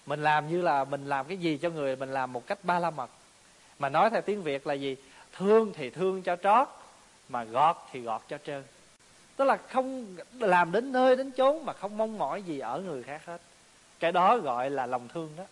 Mình 0.05 0.23
làm 0.23 0.49
như 0.49 0.61
là 0.61 0.83
mình 0.83 1.05
làm 1.09 1.25
cái 1.25 1.37
gì 1.37 1.57
cho 1.57 1.69
người, 1.69 1.95
mình 1.95 2.13
làm 2.13 2.33
một 2.33 2.47
cách 2.47 2.59
ba 2.63 2.79
la 2.79 2.89
mật. 2.89 3.09
Mà 3.79 3.89
nói 3.89 4.09
theo 4.09 4.21
tiếng 4.21 4.43
việt 4.43 4.67
là 4.67 4.73
gì? 4.73 4.95
Thương 5.33 5.73
thì 5.73 5.89
thương 5.89 6.21
cho 6.21 6.35
trót, 6.35 6.67
mà 7.29 7.43
gọt 7.43 7.77
thì 7.91 7.99
gọt 7.99 8.21
cho 8.27 8.37
trơn. 8.37 8.63
Tức 9.35 9.45
là 9.45 9.57
không 9.69 10.15
làm 10.39 10.71
đến 10.71 10.91
nơi 10.91 11.15
đến 11.15 11.31
chốn 11.31 11.65
mà 11.65 11.73
không 11.73 11.97
mong 11.97 12.17
mỏi 12.17 12.43
gì 12.43 12.59
ở 12.59 12.79
người 12.79 13.03
khác 13.03 13.21
hết. 13.25 13.41
Cái 13.99 14.11
đó 14.11 14.37
gọi 14.37 14.69
là 14.69 14.85
lòng 14.85 15.07
thương 15.07 15.33
đó. 15.37 15.43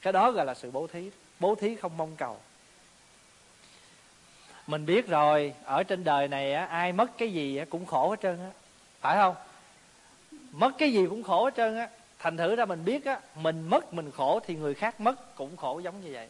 Cái 0.00 0.12
đó 0.12 0.30
gọi 0.30 0.46
là 0.46 0.54
sự 0.54 0.70
bố 0.70 0.86
thí. 0.86 1.10
Bố 1.40 1.54
thí 1.54 1.76
không 1.76 1.96
mong 1.96 2.16
cầu 2.16 2.38
mình 4.66 4.86
biết 4.86 5.08
rồi 5.08 5.54
ở 5.64 5.82
trên 5.82 6.04
đời 6.04 6.28
này 6.28 6.52
á, 6.52 6.64
ai 6.64 6.92
mất 6.92 7.18
cái 7.18 7.32
gì 7.32 7.60
cũng 7.70 7.86
khổ 7.86 8.10
hết 8.10 8.20
trơn 8.22 8.38
á. 8.38 8.50
Phải 9.00 9.16
không? 9.16 9.34
Mất 10.52 10.70
cái 10.78 10.92
gì 10.92 11.06
cũng 11.10 11.22
khổ 11.22 11.44
hết 11.44 11.54
trơn 11.56 11.76
á. 11.76 11.88
Thành 12.18 12.36
thử 12.36 12.56
ra 12.56 12.64
mình 12.64 12.84
biết 12.84 13.04
á 13.04 13.20
mình 13.34 13.68
mất 13.70 13.94
mình 13.94 14.10
khổ 14.10 14.40
thì 14.46 14.54
người 14.54 14.74
khác 14.74 15.00
mất 15.00 15.36
cũng 15.36 15.56
khổ 15.56 15.80
giống 15.84 16.00
như 16.00 16.10
vậy. 16.12 16.28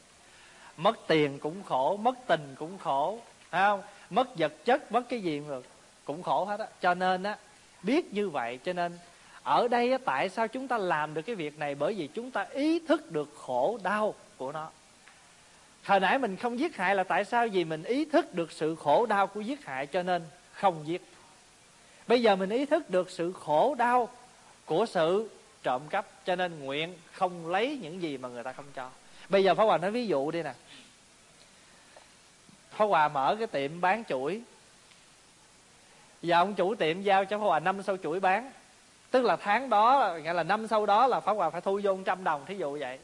Mất 0.76 0.98
tiền 1.06 1.38
cũng 1.38 1.62
khổ 1.62 1.96
mất 1.96 2.14
tình 2.26 2.54
cũng 2.58 2.78
khổ 2.78 3.18
phải 3.50 3.62
không? 3.62 3.82
Mất 4.10 4.38
vật 4.38 4.52
chất 4.64 4.92
mất 4.92 5.02
cái 5.08 5.20
gì 5.20 5.42
được 5.48 5.66
cũng 6.04 6.22
khổ 6.22 6.44
hết 6.44 6.60
á. 6.60 6.66
Cho 6.80 6.94
nên 6.94 7.22
á 7.22 7.36
biết 7.82 8.14
như 8.14 8.28
vậy 8.28 8.58
cho 8.64 8.72
nên 8.72 8.98
ở 9.42 9.68
đây 9.68 9.92
á, 9.92 9.98
tại 10.04 10.28
sao 10.28 10.48
chúng 10.48 10.68
ta 10.68 10.78
làm 10.78 11.14
được 11.14 11.22
cái 11.22 11.34
việc 11.34 11.58
này? 11.58 11.74
Bởi 11.74 11.94
vì 11.94 12.08
chúng 12.14 12.30
ta 12.30 12.46
ý 12.50 12.78
thức 12.88 13.12
được 13.12 13.34
khổ 13.36 13.78
đau 13.82 14.14
của 14.36 14.52
nó 14.52 14.70
hồi 15.84 16.00
nãy 16.00 16.18
mình 16.18 16.36
không 16.36 16.58
giết 16.58 16.76
hại 16.76 16.94
là 16.94 17.04
tại 17.04 17.24
sao? 17.24 17.46
Vì 17.52 17.64
mình 17.64 17.82
ý 17.82 18.04
thức 18.04 18.34
được 18.34 18.52
sự 18.52 18.74
khổ 18.74 19.06
đau 19.06 19.26
của 19.26 19.40
giết 19.40 19.64
hại 19.64 19.86
cho 19.86 20.02
nên 20.02 20.22
không 20.52 20.82
giết. 20.86 21.02
Bây 22.06 22.22
giờ 22.22 22.36
mình 22.36 22.50
ý 22.50 22.66
thức 22.66 22.90
được 22.90 23.10
sự 23.10 23.32
khổ 23.32 23.74
đau 23.78 24.08
của 24.64 24.86
sự 24.86 25.30
trộm 25.62 25.82
cắp 25.90 26.06
cho 26.24 26.36
nên 26.36 26.58
nguyện 26.58 26.94
không 27.12 27.46
lấy 27.46 27.78
những 27.82 28.02
gì 28.02 28.18
mà 28.18 28.28
người 28.28 28.42
ta 28.42 28.52
không 28.52 28.64
cho. 28.74 28.90
Bây 29.28 29.44
giờ 29.44 29.54
pháp 29.54 29.64
hòa 29.64 29.78
nói 29.78 29.90
ví 29.90 30.06
dụ 30.06 30.30
đi 30.30 30.42
nè. 30.42 30.52
Pháp 32.70 32.84
hòa 32.84 33.08
mở 33.08 33.36
cái 33.38 33.46
tiệm 33.46 33.80
bán 33.80 34.04
chuỗi. 34.08 34.42
Và 36.22 36.38
ông 36.38 36.54
chủ 36.54 36.74
tiệm 36.74 37.02
giao 37.02 37.24
cho 37.24 37.38
pháp 37.38 37.44
hòa 37.44 37.60
năm 37.60 37.82
sau 37.82 37.96
chuỗi 37.96 38.20
bán. 38.20 38.52
Tức 39.10 39.24
là 39.24 39.36
tháng 39.36 39.70
đó, 39.70 40.16
nghĩa 40.22 40.32
là 40.32 40.42
năm 40.42 40.66
sau 40.66 40.86
đó 40.86 41.06
là 41.06 41.20
pháp 41.20 41.32
hòa 41.32 41.50
phải 41.50 41.60
thu 41.60 41.80
vô 41.82 41.98
trăm 42.04 42.24
đồng, 42.24 42.44
thí 42.46 42.56
dụ 42.56 42.78
vậy 42.80 42.98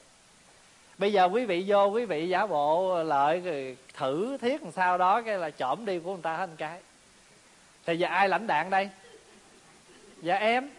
bây 1.00 1.12
giờ 1.12 1.25
quý 1.25 1.45
vị 1.45 1.64
vô, 1.66 1.87
quý 1.87 2.04
vị 2.04 2.28
giả 2.28 2.47
bộ 2.47 3.02
lợi 3.02 3.40
rồi 3.40 3.76
thử 3.95 4.37
thiết 4.40 4.62
làm 4.62 4.73
sao 4.73 4.99
đó, 4.99 5.23
cái 5.23 5.38
là 5.38 5.50
trộm 5.50 5.87
đi 5.87 5.99
của 5.99 6.12
người 6.12 6.23
ta 6.23 6.37
hết 6.37 6.47
một 6.47 6.54
cái. 6.59 6.80
Thì 7.87 7.97
giờ 7.99 8.09
ai 8.09 8.28
lãnh 8.28 8.47
đạn 8.47 8.71
đây? 8.71 8.90
Dạ 10.23 10.37
em. 10.37 10.71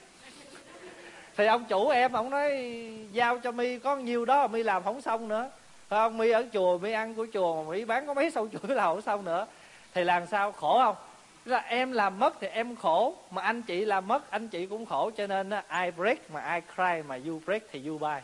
Thì 1.38 1.46
ông 1.46 1.66
chủ 1.66 1.90
em, 1.90 2.13
ông 2.13 2.30
nói, 2.30 2.51
giao 3.12 3.40
cho 3.40 3.51
mi, 3.51 3.80
có 3.80 3.96
nhiêu 3.96 4.25
đó, 4.25 4.48
mi 4.48 4.63
làm 4.63 4.84
không 4.84 5.01
xong 5.01 5.28
nữa. 5.28 5.50
Phải 5.88 6.00
không? 6.00 6.18
Mi 6.18 6.32
ở 6.32 6.44
chùa, 6.54 6.78
mi 6.78 6.92
ăn 6.92 7.13
của 7.13 7.28
chùa 7.34 7.63
mà 7.63 7.72
mi 7.72 7.86
bán 7.86 8.08
có 8.08 8.13
mấy 8.13 8.32
sâu 8.32 8.48
chuỗi 8.48 8.75
là 8.75 8.84
không 8.84 9.01
xong 9.01 9.25
nữa. 9.25 9.48
Thì 9.94 10.04
làm 10.04 10.28
sao? 10.28 10.51
Khổ 10.51 10.80
không? 10.84 10.96
Là 11.46 11.58
em 11.58 11.92
làm 11.92 12.20
mất 12.20 12.34
thì 12.40 12.48
em 12.48 12.75
khổ, 12.75 13.16
mà 13.32 13.42
anh 13.42 13.62
chị 13.62 13.86
làm 13.86 14.08
mất, 14.08 14.32
anh 14.32 14.48
chị 14.48 14.66
cũng 14.66 14.86
khổ, 14.86 15.12
cho 15.18 15.28
nên 15.28 15.50
ai 15.68 15.92
break, 15.92 16.32
mà 16.32 16.42
ai 16.42 16.62
cry, 16.75 17.01
mà 17.08 17.20
you 17.28 17.42
break 17.46 17.63
thì 17.72 17.88
you 17.88 17.98
buy. 17.98 18.18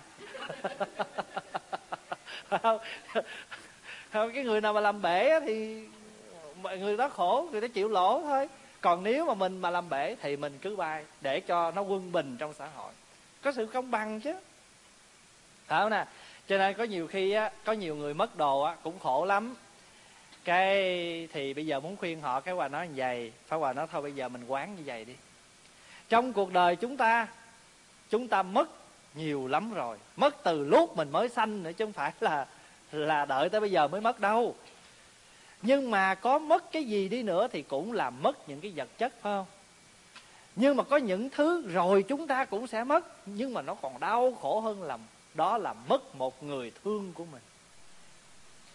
không? 2.50 2.80
không, 4.12 4.32
cái 4.34 4.44
người 4.44 4.62
nào 4.62 4.74
mà 4.74 4.82
làm 4.82 5.02
bể 5.02 5.40
thì 5.46 5.84
mọi 6.62 6.78
người 6.78 6.98
đó 6.98 7.10
khổ, 7.10 7.50
người 7.52 7.62
đó 7.62 7.68
chịu 7.68 7.90
lỗ 7.90 8.22
thôi. 8.22 8.50
Còn 8.82 9.04
nếu 9.04 9.26
mà 9.26 9.34
mình 9.34 9.58
mà 9.58 9.70
làm 9.70 9.90
bể 9.90 10.16
thì 10.22 10.38
mình 10.38 10.58
cứ 10.62 10.76
bay 10.76 11.06
để 11.22 11.40
cho 11.40 11.72
nó 11.72 11.82
quân 11.82 12.12
bình 12.12 12.36
trong 12.40 12.54
xã 12.54 12.68
hội. 12.76 12.92
Có 13.42 13.52
sự 13.52 13.66
công 13.66 13.92
bằng 13.92 14.22
chứ. 14.22 14.34
Phải 15.68 15.82
không 15.82 15.90
nè? 15.90 16.06
Cho 16.48 16.58
nên 16.58 16.74
có 16.74 16.84
nhiều 16.84 17.08
khi 17.08 17.32
á, 17.32 17.52
có 17.64 17.74
nhiều 17.74 17.96
người 17.96 18.14
mất 18.14 18.38
đồ 18.38 18.62
á, 18.62 18.76
cũng 18.84 19.00
khổ 19.00 19.26
lắm. 19.26 19.56
Cái 20.44 20.74
thì 21.34 21.54
bây 21.54 21.66
giờ 21.66 21.80
muốn 21.80 21.98
khuyên 21.98 22.22
họ, 22.22 22.40
cái 22.42 22.54
hòa 22.54 22.68
nói 22.68 22.88
như 22.88 22.94
vậy. 22.96 23.32
Phải 23.48 23.60
hòa 23.60 23.74
nói 23.74 23.88
thôi, 23.92 24.02
bây 24.02 24.12
giờ 24.12 24.30
mình 24.30 24.46
quán 24.48 24.76
như 24.76 24.84
vậy 24.86 25.06
đi. 25.06 25.14
Trong 26.10 26.34
cuộc 26.34 26.52
đời 26.52 26.76
chúng 26.76 26.98
ta 26.98 27.28
chúng 28.10 28.28
ta 28.28 28.44
mất 28.44 28.70
nhiều 29.18 29.48
lắm 29.48 29.74
rồi. 29.74 29.98
Mất 30.16 30.44
từ 30.44 30.64
lúc 30.64 30.98
mình 30.98 31.12
mới 31.12 31.30
sanh 31.30 31.64
nữa 31.64 31.72
chứ 31.72 31.86
không 31.86 31.94
phải 31.94 32.12
là 32.20 32.48
là 32.92 33.26
đợi 33.26 33.50
tới 33.50 33.62
bây 33.62 33.72
giờ 33.72 33.88
mới 33.88 34.02
mất 34.02 34.20
đâu. 34.20 34.56
Nhưng 35.62 35.92
mà 35.92 36.16
có 36.16 36.40
mất 36.40 36.72
cái 36.72 36.84
gì 36.84 37.10
đi 37.10 37.24
nữa 37.24 37.48
thì 37.52 37.62
cũng 37.62 37.92
làm 37.92 38.24
mất 38.24 38.50
những 38.50 38.62
cái 38.62 38.72
vật 38.76 38.90
chất, 38.98 39.14
phải 39.22 39.32
không? 39.32 39.46
Nhưng 40.56 40.78
mà 40.78 40.84
có 40.84 40.98
những 40.98 41.30
thứ 41.30 41.68
rồi 41.68 42.04
chúng 42.04 42.28
ta 42.28 42.46
cũng 42.46 42.68
sẽ 42.68 42.84
mất, 42.84 43.06
nhưng 43.26 43.54
mà 43.54 43.62
nó 43.62 43.76
còn 43.76 44.00
đau 44.00 44.38
khổ 44.42 44.60
hơn 44.60 44.84
là, 44.84 44.98
đó 45.34 45.58
là 45.58 45.74
mất 45.74 46.16
một 46.16 46.44
người 46.44 46.72
thương 46.84 47.14
của 47.14 47.26
mình. 47.26 47.42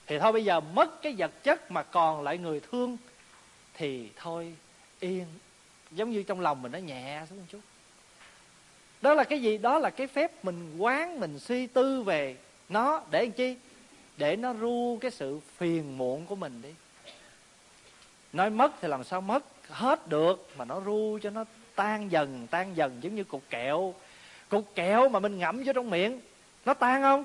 Thì 0.07 0.19
thôi 0.19 0.33
bây 0.33 0.45
giờ 0.45 0.61
mất 0.61 1.03
cái 1.03 1.15
vật 1.19 1.31
chất 1.43 1.71
mà 1.71 1.83
còn 1.83 2.23
lại 2.23 2.39
người 2.39 2.61
thương 2.61 2.97
thì 3.75 4.11
thôi, 4.17 4.55
yên. 5.01 5.27
Giống 5.91 6.11
như 6.11 6.23
trong 6.23 6.41
lòng 6.41 6.63
mình 6.63 6.73
nó 6.73 6.79
nhẹ 6.79 7.23
xuống 7.29 7.39
một 7.39 7.45
chút 7.53 7.61
đó 9.03 9.15
là 9.15 9.25
cái 9.25 9.43
gì? 9.43 9.59
Đó 9.59 9.79
là 9.79 9.91
cái 9.91 10.07
phép 10.07 10.45
mình 10.45 10.77
quán, 10.79 11.21
mình 11.21 11.39
suy 11.39 11.67
tư 11.67 12.03
về 12.03 12.37
nó 12.69 13.03
để 13.11 13.23
làm 13.23 13.33
chi? 13.33 13.57
Để 14.17 14.37
nó 14.37 14.53
ru 14.53 14.99
cái 15.01 15.11
sự 15.11 15.41
phiền 15.57 15.99
muộn 15.99 16.27
của 16.27 16.37
mình 16.37 16.63
đi. 16.63 16.75
Nói 18.33 18.51
mất 18.51 18.73
thì 18.81 18.89
làm 18.89 19.05
sao 19.05 19.21
mất? 19.21 19.45
Hết 19.69 20.09
được 20.09 20.49
mà 20.57 20.65
nó 20.65 20.81
ru 20.81 21.19
cho 21.23 21.31
nó 21.31 21.45
tan 21.75 22.13
dần 22.13 22.47
tan 22.51 22.77
dần 22.77 22.99
giống 23.01 23.15
như 23.15 23.25
cục 23.25 23.43
kẹo. 23.51 23.95
Cục 24.49 24.75
kẹo 24.75 25.09
mà 25.09 25.21
mình 25.21 25.39
ngậm 25.39 25.63
vô 25.65 25.73
trong 25.73 25.91
miệng, 25.91 26.21
nó 26.65 26.75
tan 26.75 27.03
không? 27.03 27.25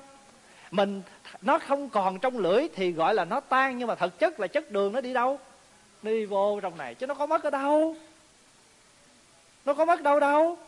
Mình, 0.70 1.02
nó 1.42 1.58
không 1.58 1.88
còn 1.88 2.18
trong 2.18 2.38
lưỡi 2.38 2.68
thì 2.74 2.92
gọi 2.92 3.14
là 3.14 3.24
nó 3.24 3.40
tan, 3.40 3.78
nhưng 3.78 3.88
mà 3.88 3.94
thực 3.94 4.18
chất 4.18 4.40
là 4.40 4.46
chất 4.46 4.70
đường 4.70 4.92
nó 4.92 5.00
đi 5.00 5.12
đâu? 5.12 5.38
Nó 6.02 6.10
đi 6.10 6.24
vô 6.24 6.60
trong 6.60 6.78
này, 6.78 6.94
chứ 6.94 7.06
nó 7.06 7.14
có 7.14 7.26
mất 7.26 7.42
ở 7.42 7.50
đâu? 7.50 7.96
Nó 9.64 9.74
có 9.74 9.84
mất 9.84 10.02
đâu 10.02 10.20
đâu? 10.20 10.58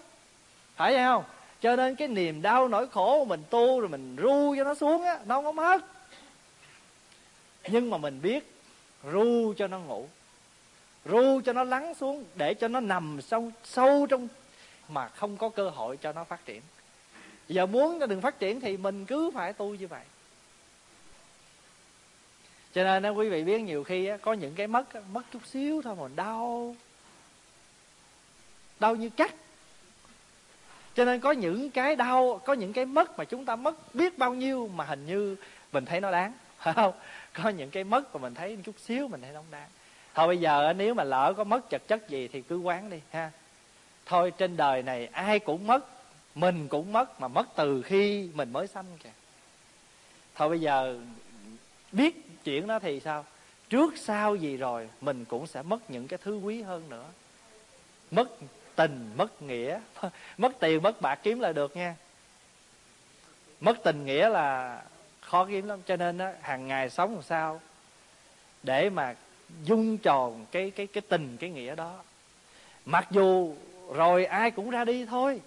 Phải 0.80 0.94
vậy 0.94 1.04
không? 1.04 1.24
Cho 1.60 1.76
nên 1.76 1.96
cái 1.96 2.08
niềm 2.08 2.42
đau 2.42 2.68
nỗi 2.68 2.88
khổ 2.88 3.24
mình 3.28 3.42
tu 3.50 3.80
rồi 3.80 3.88
mình 3.88 4.16
ru 4.16 4.54
cho 4.56 4.64
nó 4.64 4.74
xuống 4.74 5.02
á, 5.02 5.18
nó 5.26 5.34
không 5.34 5.44
có 5.44 5.52
mất. 5.52 5.78
Nhưng 7.68 7.90
mà 7.90 7.98
mình 7.98 8.20
biết, 8.22 8.52
ru 9.12 9.54
cho 9.56 9.66
nó 9.66 9.78
ngủ. 9.78 10.08
Ru 11.04 11.40
cho 11.40 11.52
nó 11.52 11.64
lắng 11.64 11.94
xuống 11.94 12.24
để 12.34 12.54
cho 12.54 12.68
nó 12.68 12.80
nằm 12.80 13.20
sâu 13.22 13.50
sâu 13.64 14.06
trong 14.10 14.28
mà 14.88 15.08
không 15.08 15.36
có 15.36 15.48
cơ 15.48 15.70
hội 15.70 15.96
cho 15.96 16.12
nó 16.12 16.24
phát 16.24 16.46
triển. 16.46 16.62
Giờ 17.48 17.66
muốn 17.66 17.98
nó 17.98 18.06
đừng 18.06 18.20
phát 18.20 18.38
triển 18.38 18.60
thì 18.60 18.76
mình 18.76 19.06
cứ 19.06 19.30
phải 19.34 19.52
tu 19.52 19.74
như 19.74 19.88
vậy. 19.88 20.04
Cho 22.74 23.00
nên 23.00 23.14
quý 23.14 23.28
vị 23.28 23.44
biết 23.44 23.60
nhiều 23.60 23.84
khi 23.84 24.10
có 24.22 24.32
những 24.32 24.54
cái 24.54 24.66
mất 24.66 24.84
mất 25.12 25.22
chút 25.32 25.46
xíu 25.46 25.82
thôi 25.82 25.96
mà 26.00 26.08
đau. 26.16 26.76
Đau 28.80 28.96
như 28.96 29.10
cắt 29.10 29.34
cho 30.94 31.04
nên 31.04 31.20
có 31.20 31.32
những 31.32 31.70
cái 31.70 31.96
đau, 31.96 32.40
có 32.44 32.52
những 32.52 32.72
cái 32.72 32.84
mất 32.84 33.18
mà 33.18 33.24
chúng 33.24 33.44
ta 33.44 33.56
mất 33.56 33.94
biết 33.94 34.18
bao 34.18 34.34
nhiêu 34.34 34.70
mà 34.74 34.84
hình 34.84 35.06
như 35.06 35.36
mình 35.72 35.84
thấy 35.84 36.00
nó 36.00 36.10
đáng, 36.10 36.32
phải 36.58 36.74
không? 36.74 36.92
Có 37.32 37.48
những 37.48 37.70
cái 37.70 37.84
mất 37.84 38.14
mà 38.14 38.20
mình 38.20 38.34
thấy 38.34 38.58
chút 38.64 38.74
xíu 38.78 39.08
mình 39.08 39.20
thấy 39.20 39.30
nó 39.32 39.38
không 39.38 39.50
đáng. 39.50 39.68
Thôi 40.14 40.26
bây 40.26 40.38
giờ 40.38 40.72
nếu 40.76 40.94
mà 40.94 41.04
lỡ 41.04 41.34
có 41.36 41.44
mất 41.44 41.70
vật 41.70 41.82
chất 41.88 42.08
gì 42.08 42.28
thì 42.28 42.42
cứ 42.42 42.58
quán 42.58 42.90
đi, 42.90 43.00
ha. 43.10 43.30
Thôi 44.06 44.32
trên 44.38 44.56
đời 44.56 44.82
này 44.82 45.06
ai 45.06 45.38
cũng 45.38 45.66
mất, 45.66 45.86
mình 46.34 46.68
cũng 46.68 46.92
mất 46.92 47.20
mà 47.20 47.28
mất 47.28 47.48
từ 47.56 47.82
khi 47.82 48.30
mình 48.34 48.52
mới 48.52 48.66
sanh 48.66 48.84
kìa. 49.04 49.10
Thôi 50.34 50.48
bây 50.48 50.60
giờ 50.60 50.98
biết 51.92 52.44
chuyện 52.44 52.66
đó 52.66 52.78
thì 52.78 53.00
sao? 53.00 53.24
Trước 53.68 53.94
sau 53.98 54.36
gì 54.36 54.56
rồi, 54.56 54.88
mình 55.00 55.24
cũng 55.24 55.46
sẽ 55.46 55.62
mất 55.62 55.90
những 55.90 56.08
cái 56.08 56.18
thứ 56.22 56.38
quý 56.38 56.62
hơn 56.62 56.88
nữa. 56.88 57.04
Mất 58.10 58.28
tình, 58.80 59.10
mất 59.16 59.42
nghĩa. 59.42 59.80
Mất 60.38 60.52
tiền, 60.60 60.82
mất 60.82 61.00
bạc 61.00 61.20
kiếm 61.22 61.40
là 61.40 61.52
được 61.52 61.76
nha. 61.76 61.96
Mất 63.60 63.76
tình, 63.84 64.04
nghĩa 64.04 64.28
là 64.28 64.82
khó 65.20 65.44
kiếm 65.44 65.68
lắm. 65.68 65.80
Cho 65.86 65.96
nên 65.96 66.18
á, 66.18 66.34
hàng 66.40 66.68
ngày 66.68 66.90
sống 66.90 67.14
làm 67.14 67.22
sao 67.22 67.60
để 68.62 68.90
mà 68.90 69.14
dung 69.64 69.98
tròn 69.98 70.46
cái 70.50 70.70
cái 70.70 70.86
cái 70.86 71.02
tình, 71.08 71.36
cái 71.40 71.50
nghĩa 71.50 71.74
đó. 71.74 72.02
Mặc 72.84 73.06
dù 73.10 73.54
rồi 73.94 74.24
ai 74.24 74.50
cũng 74.50 74.70
ra 74.70 74.84
đi 74.84 75.06
thôi, 75.06 75.40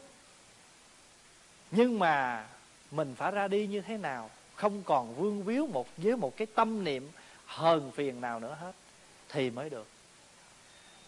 nhưng 1.72 2.00
mà 2.00 2.46
mình 2.92 3.16
phải 3.16 3.32
ra 3.32 3.48
đi 3.48 3.68
như 3.68 3.82
thế 3.82 3.98
nào? 3.98 4.30
Không 4.56 4.84
còn 4.84 5.16
vương 5.16 5.44
víu 5.44 5.68
một, 5.68 5.88
với 5.98 6.16
một 6.16 6.38
cái 6.38 6.48
tâm 6.56 6.84
niệm 6.84 7.10
hờn 7.46 7.92
phiền 7.92 8.22
nào 8.22 8.40
nữa 8.40 8.58
hết, 8.62 8.72
thì 9.30 9.50
mới 9.50 9.70
được 9.70 9.88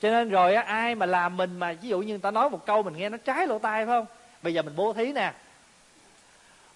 cho 0.02 0.10
nên 0.10 0.30
rồi 0.30 0.56
á, 0.56 0.62
ai 0.62 0.96
mà 0.96 1.06
làm 1.06 1.38
mình 1.38 1.60
mà, 1.60 1.74
ví 1.82 1.90
dụ 1.90 2.00
như 2.00 2.08
người 2.08 2.20
ta 2.20 2.32
nói 2.32 2.50
một 2.50 2.66
câu 2.66 2.84
mình 2.84 2.98
nghe 2.98 3.10
nó 3.10 3.18
trái 3.18 3.48
lỗ 3.48 3.60
tai, 3.60 3.86
phải 3.86 3.96
không? 3.96 4.06
Bây 4.42 4.54
giờ 4.54 4.62
mình 4.62 4.76
bố 4.76 4.94
thí 4.94 5.14
nè. 5.14 5.34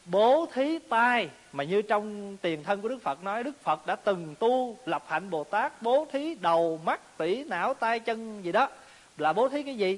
Bố 0.06 0.48
thí 0.54 0.80
tai 0.80 1.30
mà 1.52 1.64
như 1.64 1.82
trong 1.82 2.38
tiền 2.38 2.64
thân 2.64 2.82
của 2.82 2.88
đức 2.88 3.02
phật 3.04 3.24
nói, 3.24 3.44
đức 3.44 3.64
phật 3.64 3.86
đã 3.88 3.96
từng 3.96 4.36
tu, 4.40 4.78
lập 4.86 5.04
hạnh 5.08 5.30
bồ 5.30 5.44
tát, 5.44 5.82
bố 5.82 6.08
thí 6.12 6.36
đầu 6.36 6.80
mắt 6.86 7.18
tỷ 7.18 7.44
não 7.44 7.74
tay 7.74 8.00
chân 8.00 8.46
gì 8.46 8.52
đó. 8.52 8.70
Là 9.18 9.34
bố 9.34 9.50
thí 9.50 9.64
cái 9.64 9.76
gì? 9.76 9.98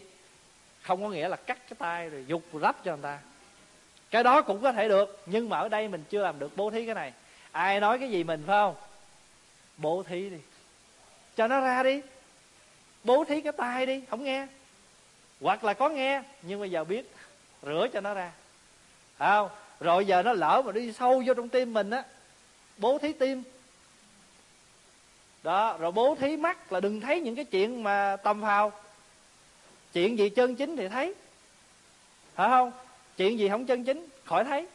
Không 0.82 1.04
có 1.04 1.10
nghĩa 1.10 1.28
là 1.28 1.36
cắt 1.36 1.58
cái 1.70 1.76
tay 1.80 2.10
rồi 2.10 2.26
dục 2.28 2.44
rắp 2.62 2.84
cho 2.84 2.92
người 2.92 3.04
ta. 3.04 3.20
Cái 4.12 4.24
đó 4.24 4.42
cũng 4.42 4.62
có 4.62 4.72
thể 4.72 4.90
được, 4.90 5.24
nhưng 5.26 5.50
mà 5.50 5.58
ở 5.60 5.70
đây 5.70 5.88
mình 5.88 6.04
chưa 6.10 6.24
làm 6.24 6.40
được 6.40 6.58
bố 6.58 6.70
thí 6.70 6.86
cái 6.86 6.96
này. 6.96 7.14
Ai 7.52 7.80
nói 7.80 8.00
cái 8.00 8.10
gì 8.10 8.24
mình, 8.24 8.44
phải 8.48 8.56
không? 8.56 8.76
Bố 9.78 10.04
thí 10.04 10.30
đi. 10.30 10.38
Cho 11.36 11.48
nó 11.48 11.60
ra 11.60 11.84
đi 11.84 12.02
bố 13.04 13.24
thí 13.24 13.42
cái 13.42 13.54
tai 13.58 13.86
đi, 13.86 14.02
không 14.10 14.24
nghe. 14.24 14.48
Hoặc 15.42 15.64
là 15.64 15.74
có 15.74 15.90
nghe, 15.90 16.24
nhưng 16.42 16.60
bây 16.60 16.72
giờ 16.72 16.84
biết, 16.84 17.12
rửa 17.64 17.88
cho 17.94 18.02
nó 18.02 18.14
ra. 18.14 18.32
Không, 19.20 19.50
rồi 19.80 20.06
giờ 20.06 20.24
nó 20.24 20.34
lỡ 20.34 20.62
mà 20.66 20.72
đi 20.72 20.94
sâu 20.94 21.24
vô 21.26 21.34
trong 21.34 21.50
tim 21.50 21.74
mình 21.74 21.90
á, 21.90 22.04
bố 22.78 22.98
thí 22.98 23.14
tim. 23.14 23.44
Đó, 25.44 25.78
rồi 25.80 25.92
bố 25.92 26.16
thí 26.20 26.38
mắt 26.38 26.72
là 26.72 26.80
đừng 26.80 27.02
thấy 27.02 27.20
những 27.20 27.36
cái 27.36 27.46
chuyện 27.46 27.84
mà 27.84 28.18
tầm 28.24 28.42
phào. 28.42 28.72
Chuyện 29.94 30.18
gì 30.18 30.30
chân 30.30 30.56
chính 30.56 30.78
thì 30.78 30.88
thấy. 30.88 31.14
Phải 32.36 32.50
không? 32.50 32.72
Chuyện 33.18 33.40
gì 33.40 33.50
không 33.50 33.66
chân 33.66 33.84
chính, 33.84 34.08
khỏi 34.26 34.44
thấy. 34.44 34.68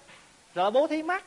Rồi 0.54 0.70
bố 0.70 0.86
thí 0.86 1.02
mắt 1.02 1.24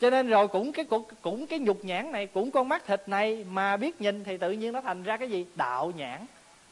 cho 0.00 0.10
nên 0.10 0.28
rồi 0.28 0.48
cũng 0.48 0.72
cái 0.72 0.84
cũng, 0.84 1.04
cũng 1.22 1.46
cái 1.46 1.58
nhục 1.58 1.84
nhãn 1.84 2.12
này 2.12 2.26
cũng 2.26 2.50
con 2.50 2.68
mắt 2.68 2.86
thịt 2.86 3.02
này 3.06 3.44
mà 3.50 3.76
biết 3.76 4.00
nhìn 4.00 4.24
thì 4.24 4.36
tự 4.36 4.52
nhiên 4.52 4.72
nó 4.72 4.80
thành 4.80 5.02
ra 5.02 5.16
cái 5.16 5.30
gì? 5.30 5.46
Đạo 5.54 5.92
nhãn 5.96 6.26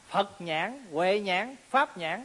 phật 0.08 0.40
nhãn 0.40 0.84
huệ 0.92 1.20
nhãn 1.20 1.56
pháp 1.70 1.98
nhãn 1.98 2.24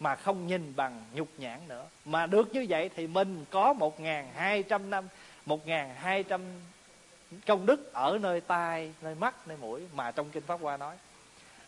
mà 0.00 0.16
không 0.16 0.46
nhìn 0.46 0.72
bằng 0.76 1.02
nhục 1.14 1.28
nhãn 1.38 1.60
nữa. 1.68 1.84
Mà 2.04 2.26
được 2.26 2.54
như 2.54 2.66
vậy 2.68 2.90
thì 2.96 3.06
mình 3.06 3.44
có 3.50 3.72
một 3.72 4.00
ngàn 4.00 4.28
hai 4.34 4.62
trăm 4.62 4.90
năm 4.90 5.08
một 5.46 5.66
ngàn 5.66 5.94
hai 5.96 6.22
trăm 6.22 6.40
công 7.46 7.66
đức 7.66 7.92
ở 7.92 8.18
nơi 8.22 8.40
tai 8.40 8.92
nơi 9.02 9.14
mắt 9.14 9.48
nơi 9.48 9.56
mũi 9.60 9.80
mà 9.94 10.10
trong 10.10 10.30
kinh 10.30 10.42
pháp 10.42 10.60
hoa 10.60 10.76
nói. 10.76 10.96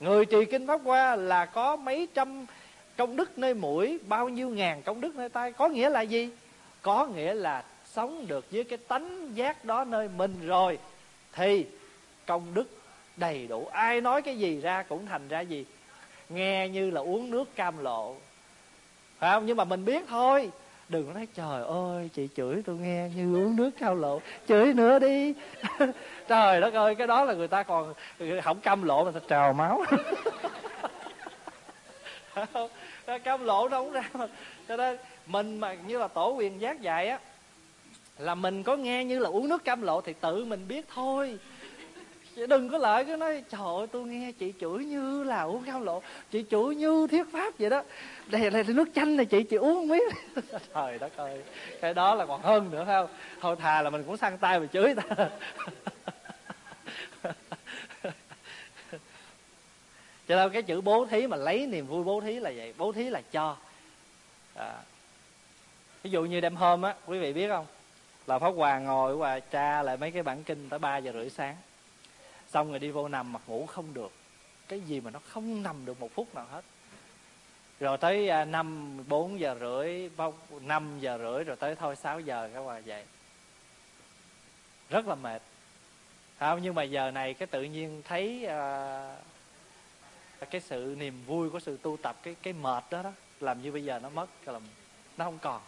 Người 0.00 0.24
trì 0.24 0.44
kinh 0.44 0.66
pháp 0.66 0.80
hoa 0.84 1.16
là 1.16 1.46
có 1.46 1.76
mấy 1.76 2.08
trăm 2.14 2.46
công 2.96 3.16
đức 3.16 3.38
nơi 3.38 3.54
mũi 3.54 3.98
bao 4.08 4.28
nhiêu 4.28 4.48
ngàn 4.48 4.82
công 4.82 5.00
đức 5.00 5.14
nơi 5.16 5.28
tai 5.28 5.52
có 5.52 5.68
nghĩa 5.68 5.90
là 5.90 6.02
gì? 6.02 6.30
Có 6.82 7.06
nghĩa 7.06 7.34
là 7.34 7.64
sống 7.92 8.26
được 8.26 8.46
với 8.50 8.64
cái 8.64 8.78
tánh 8.88 9.30
giác 9.34 9.64
đó 9.64 9.84
nơi 9.84 10.08
mình 10.16 10.46
rồi, 10.46 10.78
thì 11.32 11.66
công 12.26 12.54
đức 12.54 12.78
đầy 13.16 13.46
đủ. 13.46 13.66
Ai 13.66 14.00
nói 14.00 14.22
cái 14.22 14.38
gì 14.38 14.60
ra 14.60 14.82
cũng 14.82 15.06
thành 15.06 15.28
ra 15.28 15.40
gì? 15.40 15.66
Nghe 16.28 16.68
như 16.68 16.90
là 16.90 17.00
uống 17.00 17.30
nước 17.30 17.56
cam 17.56 17.84
lộ. 17.84 18.16
Phải 19.18 19.32
không? 19.32 19.46
Nhưng 19.46 19.56
mà 19.56 19.64
mình 19.64 19.84
biết 19.84 20.04
thôi. 20.08 20.50
Đừng 20.88 21.06
có 21.06 21.12
nói, 21.12 21.26
trời 21.34 21.64
ơi, 21.64 22.10
chị 22.14 22.28
chửi 22.36 22.62
tôi 22.66 22.76
nghe 22.76 23.10
như 23.16 23.36
uống 23.36 23.56
nước 23.56 23.70
cam 23.78 24.00
lộ. 24.00 24.20
Chửi 24.48 24.72
nữa 24.74 24.98
đi. 24.98 25.34
Trời 26.28 26.60
đất 26.60 26.74
ơi, 26.74 26.94
cái 26.94 27.06
đó 27.06 27.24
là 27.24 27.34
người 27.34 27.48
ta 27.48 27.62
còn 27.62 27.94
không 28.44 28.60
cam 28.60 28.82
lộ 28.82 29.04
mà 29.04 29.10
ta 29.10 29.20
trào 29.28 29.52
máu. 29.52 29.84
Cam 33.24 33.44
lộ 33.44 33.68
đâu 33.68 33.90
ra 33.90 34.02
mà. 34.12 34.26
Cho 34.68 34.76
nên 34.76 34.98
mình 35.26 35.60
mà 35.60 35.74
như 35.74 35.98
là 35.98 36.08
tổ 36.08 36.30
quyền 36.30 36.60
giác 36.60 36.80
dạy 36.80 37.08
á 37.08 37.18
là 38.18 38.34
mình 38.34 38.62
có 38.62 38.76
nghe 38.76 39.04
như 39.04 39.18
là 39.18 39.28
uống 39.28 39.48
nước 39.48 39.64
cam 39.64 39.82
lộ 39.82 40.00
thì 40.00 40.12
tự 40.20 40.44
mình 40.44 40.68
biết 40.68 40.84
thôi. 40.94 41.38
Chứ 42.36 42.46
đừng 42.46 42.68
có 42.68 42.78
lại 42.78 43.04
cứ 43.04 43.16
nói, 43.16 43.44
trời 43.50 43.60
ơi, 43.60 43.86
tôi 43.92 44.06
nghe 44.06 44.32
chị 44.32 44.52
chửi 44.60 44.84
như 44.84 45.24
là 45.24 45.42
uống 45.42 45.64
cam 45.64 45.82
lộ, 45.82 46.02
chị 46.30 46.44
chửi 46.50 46.74
như 46.74 47.06
thiết 47.10 47.24
pháp 47.32 47.54
vậy 47.58 47.70
đó. 47.70 47.82
Đây 48.26 48.50
là 48.50 48.62
nước 48.68 48.88
chanh 48.94 49.16
này, 49.16 49.26
chị 49.26 49.42
chị 49.42 49.56
uống 49.56 49.88
miếng 49.88 50.08
trời 50.74 50.98
đất 50.98 51.16
ơi, 51.16 51.42
cái 51.80 51.94
đó 51.94 52.14
là 52.14 52.26
còn 52.26 52.42
hơn 52.42 52.70
nữa, 52.70 52.84
phải 52.86 53.02
không? 53.02 53.08
Thôi 53.40 53.56
thà 53.58 53.82
là 53.82 53.90
mình 53.90 54.04
cũng 54.04 54.16
sang 54.16 54.38
tay 54.38 54.60
mà 54.60 54.66
chửi 54.72 54.94
ta. 54.94 55.02
Cho 60.28 60.36
nên 60.36 60.50
cái 60.52 60.62
chữ 60.62 60.80
bố 60.80 61.06
thí 61.06 61.26
mà 61.26 61.36
lấy 61.36 61.66
niềm 61.66 61.86
vui 61.86 62.04
bố 62.04 62.20
thí 62.20 62.40
là 62.40 62.52
vậy, 62.56 62.74
bố 62.78 62.92
thí 62.92 63.10
là 63.10 63.20
cho. 63.32 63.56
À. 64.54 64.74
ví 66.02 66.10
dụ 66.10 66.24
như 66.24 66.40
đêm 66.40 66.56
hôm 66.56 66.82
á, 66.82 66.94
quý 67.06 67.18
vị 67.18 67.32
biết 67.32 67.48
không? 67.48 67.66
Là 68.28 68.38
pháp 68.38 68.50
hòa 68.50 68.78
ngồi 68.78 69.16
và 69.16 69.40
tra 69.40 69.82
lại 69.82 69.96
mấy 69.96 70.10
cái 70.10 70.22
bản 70.22 70.44
kinh 70.44 70.68
tới 70.68 70.78
ba 70.78 70.96
giờ 70.96 71.12
rưỡi 71.12 71.30
sáng. 71.30 71.56
Xong 72.48 72.70
rồi 72.70 72.78
đi 72.78 72.90
vô 72.90 73.08
nằm 73.08 73.32
mặt 73.32 73.42
ngủ 73.46 73.66
không 73.66 73.94
được. 73.94 74.12
Cái 74.68 74.80
gì 74.80 75.00
mà 75.00 75.10
nó 75.10 75.20
không 75.28 75.62
nằm 75.62 75.84
được 75.84 76.00
một 76.00 76.14
phút 76.14 76.34
nào 76.34 76.46
hết. 76.50 76.64
Rồi 77.80 77.98
tới 77.98 78.28
à, 78.28 78.44
năm 78.44 78.98
bốn 79.08 79.40
giờ 79.40 79.56
rưỡi 79.60 80.10
năm 80.60 81.00
giờ 81.00 81.18
rưỡi 81.18 81.44
rồi 81.44 81.56
tới 81.56 81.74
thôi 81.74 81.96
6 81.96 82.20
giờ 82.20 82.50
các 82.54 82.62
bà 82.66 82.78
dậy. 82.78 83.04
Rất 84.90 85.06
là 85.06 85.14
mệt. 85.14 85.42
Không 86.38 86.62
nhưng 86.62 86.74
mà 86.74 86.82
giờ 86.82 87.10
này 87.10 87.34
cái 87.34 87.46
tự 87.46 87.62
nhiên 87.62 88.02
thấy 88.04 88.44
uh, 88.44 88.50
cái 90.50 90.60
sự 90.60 90.96
niềm 90.98 91.22
vui 91.26 91.50
của 91.50 91.60
sự 91.60 91.78
tu 91.82 91.96
tập 92.02 92.16
cái 92.22 92.36
cái 92.42 92.52
mệt 92.52 92.84
đó 92.90 93.02
đó 93.02 93.12
làm 93.40 93.62
như 93.62 93.72
bây 93.72 93.84
giờ 93.84 94.00
nó 94.02 94.08
mất 94.08 94.26
làm 94.44 94.62
nó 95.16 95.24
không 95.24 95.38
còn. 95.38 95.60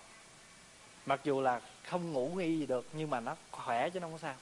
Mặc 1.06 1.20
dù 1.24 1.40
là 1.40 1.60
không 1.84 2.12
ngủ 2.12 2.30
nghi 2.36 2.58
gì 2.58 2.66
được, 2.66 2.86
nhưng 2.92 3.10
mà 3.10 3.20
nó 3.20 3.36
khỏe 3.50 3.90
chứ 3.90 4.00
nó 4.00 4.08
không 4.08 4.18
sao. 4.18 4.34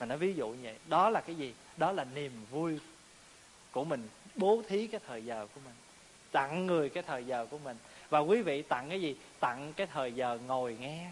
Mà 0.00 0.06
nó 0.06 0.16
ví 0.16 0.34
dụ 0.34 0.48
như 0.48 0.62
vậy. 0.62 0.76
Đó 0.88 1.10
là 1.10 1.20
cái 1.20 1.36
gì? 1.36 1.54
Đó 1.76 1.92
là 1.92 2.04
niềm 2.04 2.32
vui 2.50 2.80
của 3.72 3.84
mình. 3.84 4.08
Bố 4.34 4.62
thí 4.68 4.86
cái 4.86 5.00
thời 5.08 5.24
giờ 5.24 5.46
của 5.54 5.60
mình. 5.64 5.74
Tặng 6.32 6.66
người 6.66 6.88
cái 6.88 7.02
thời 7.02 7.24
giờ 7.24 7.46
của 7.50 7.58
mình. 7.58 7.76
Và 8.10 8.18
quý 8.18 8.42
vị 8.42 8.62
tặng 8.62 8.88
cái 8.88 9.00
gì? 9.00 9.16
Tặng 9.40 9.72
cái 9.76 9.86
thời 9.86 10.12
giờ 10.12 10.38
ngồi 10.46 10.76
nghe. 10.80 11.10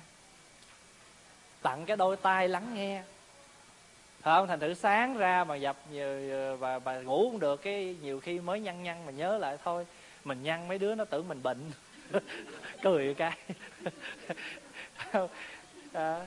Tặng 1.62 1.86
cái 1.86 1.96
đôi 1.96 2.16
tai 2.16 2.48
lắng 2.48 2.74
nghe. 2.74 3.02
Phải 4.20 4.36
không? 4.36 4.46
Thành 4.48 4.60
thử 4.60 4.74
sáng 4.74 5.16
ra 5.16 5.44
mà 5.44 5.56
dập 5.56 5.76
và 6.58 6.78
bà 6.78 7.00
ngủ 7.00 7.30
không 7.30 7.40
được, 7.40 7.62
cái 7.62 7.96
nhiều 8.02 8.20
khi 8.20 8.40
mới 8.40 8.60
nhăn 8.60 8.82
nhăn 8.82 9.06
mà 9.06 9.12
nhớ 9.12 9.38
lại 9.38 9.58
thôi. 9.64 9.86
Mình 10.24 10.42
nhăn 10.42 10.68
mấy 10.68 10.78
đứa 10.78 10.94
nó 10.94 11.04
tưởng 11.04 11.28
mình 11.28 11.42
bệnh. 11.42 11.70
Cười 12.82 13.14
cái 13.14 13.38
à, 15.92 16.20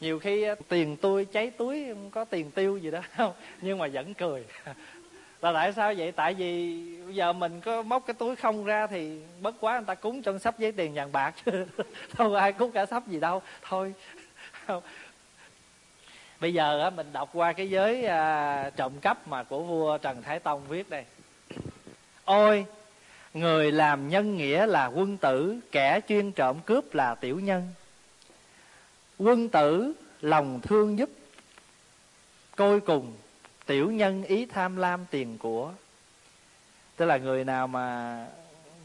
nhiều 0.00 0.18
khi 0.18 0.42
ờ, 0.42 0.54
tiền 0.68 0.96
tôi 0.96 1.24
cháy 1.24 1.50
túi 1.50 1.86
không 1.88 2.10
có 2.10 2.24
tiền 2.24 2.50
tiêu 2.50 2.76
gì 2.76 2.90
đó 2.90 3.00
không 3.16 3.32
nhưng 3.60 3.78
mà 3.78 3.86
vẫn 3.92 4.14
cười. 4.14 4.44
Là 5.40 5.52
tại 5.52 5.72
sao 5.72 5.94
vậy? 5.96 6.12
Tại 6.12 6.34
vì 6.34 6.80
bây 7.04 7.14
giờ 7.14 7.32
mình 7.32 7.60
có 7.60 7.82
móc 7.82 8.06
cái 8.06 8.14
túi 8.14 8.36
không 8.36 8.64
ra 8.64 8.86
thì 8.86 9.20
bất 9.40 9.54
quá 9.60 9.78
người 9.78 9.86
ta 9.86 9.94
cúng 9.94 10.22
trong 10.22 10.38
sắp 10.38 10.58
giấy 10.58 10.72
tiền 10.72 10.94
vàng 10.94 11.12
bạc 11.12 11.34
chứ. 11.46 11.66
Đâu 12.18 12.34
ai 12.34 12.52
cúng 12.52 12.72
cả 12.72 12.86
sắp 12.86 13.06
gì 13.06 13.20
đâu 13.20 13.42
thôi. 13.62 13.94
Bây 16.40 16.54
giờ 16.54 16.90
mình 16.90 17.12
đọc 17.12 17.30
qua 17.32 17.52
cái 17.52 17.70
giới 17.70 18.04
à, 18.04 18.70
trộm 18.76 18.92
cắp 19.00 19.28
mà 19.28 19.42
của 19.42 19.62
vua 19.62 19.98
trần 19.98 20.22
thái 20.22 20.38
tông 20.38 20.62
viết 20.68 20.90
đây. 20.90 21.04
Ôi 22.24 22.66
người 23.34 23.72
làm 23.72 24.08
nhân 24.08 24.36
nghĩa 24.36 24.66
là 24.66 24.86
quân 24.86 25.16
tử, 25.16 25.60
kẻ 25.72 26.00
chuyên 26.08 26.32
trộm 26.32 26.56
cướp 26.66 26.94
là 26.94 27.14
tiểu 27.14 27.40
nhân. 27.40 27.68
Quân 29.18 29.48
tử 29.48 29.92
lòng 30.20 30.60
thương 30.60 30.98
giúp 30.98 31.10
côi 32.56 32.80
cùng, 32.80 33.12
tiểu 33.66 33.90
nhân 33.90 34.24
ý 34.24 34.46
tham 34.46 34.76
lam 34.76 35.06
tiền 35.10 35.38
của. 35.38 35.72
Tức 36.96 37.06
là 37.06 37.16
người 37.16 37.44
nào 37.44 37.66
mà 37.66 38.26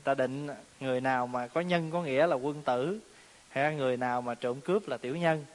ta 0.03 0.13
định, 0.13 0.47
người 0.79 1.01
nào 1.01 1.27
mà 1.27 1.47
có 1.47 1.61
nhân 1.61 1.91
có 1.91 2.03
nghĩa 2.03 2.27
là 2.27 2.35
quân 2.35 2.61
tử, 2.61 2.99
hay 3.49 3.75
người 3.75 3.97
nào 3.97 4.21
mà 4.21 4.35
trộm 4.35 4.61
cướp 4.61 4.87
là 4.87 4.97
tiểu 4.97 5.15
nhân. 5.15 5.45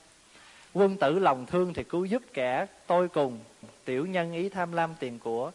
Quân 0.72 0.96
tử 0.96 1.18
lòng 1.18 1.46
thương 1.46 1.74
thì 1.74 1.84
cứu 1.84 2.04
giúp 2.04 2.22
kẻ 2.34 2.66
tôi 2.86 3.08
cùng, 3.08 3.38
tiểu 3.84 4.06
nhân 4.06 4.32
ý 4.32 4.48
tham 4.48 4.72
lam 4.72 4.94
tiền 5.00 5.18
của 5.18 5.52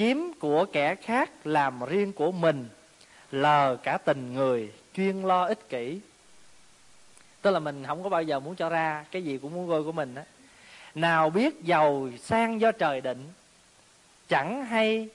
chiếm 0.00 0.16
của 0.40 0.64
kẻ 0.72 0.94
khác 0.94 1.30
làm 1.44 1.84
riêng 1.84 2.12
của 2.12 2.32
mình 2.32 2.68
lờ 3.30 3.76
cả 3.82 3.98
tình 3.98 4.34
người 4.34 4.72
chuyên 4.94 5.22
lo 5.22 5.44
ích 5.44 5.68
kỷ. 5.68 6.00
Tức 7.42 7.50
là 7.50 7.58
mình 7.58 7.84
không 7.86 8.02
có 8.02 8.08
bao 8.08 8.22
giờ 8.22 8.40
muốn 8.40 8.54
cho 8.54 8.68
ra 8.68 9.04
cái 9.10 9.24
gì 9.24 9.38
cũng 9.38 9.54
muốn 9.54 9.66
gôi 9.66 9.84
của 9.84 9.92
mình 9.92 10.14
á. 10.14 10.24
Nào 10.94 11.30
biết 11.30 11.62
giàu 11.62 12.08
sang 12.22 12.60
do 12.60 12.72
trời 12.72 13.00
định 13.00 13.28
chẳng 14.28 14.64
hay 14.64 15.08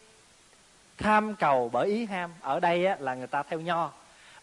tham 0.98 1.36
cầu 1.36 1.70
bởi 1.74 1.88
ý 1.88 2.06
ham. 2.06 2.32
Ở 2.42 2.60
đây 2.60 2.86
á, 2.86 2.98
là 3.00 3.16
người 3.16 3.28
ta 3.28 3.44
theo 3.44 3.60
nho. 3.60 3.92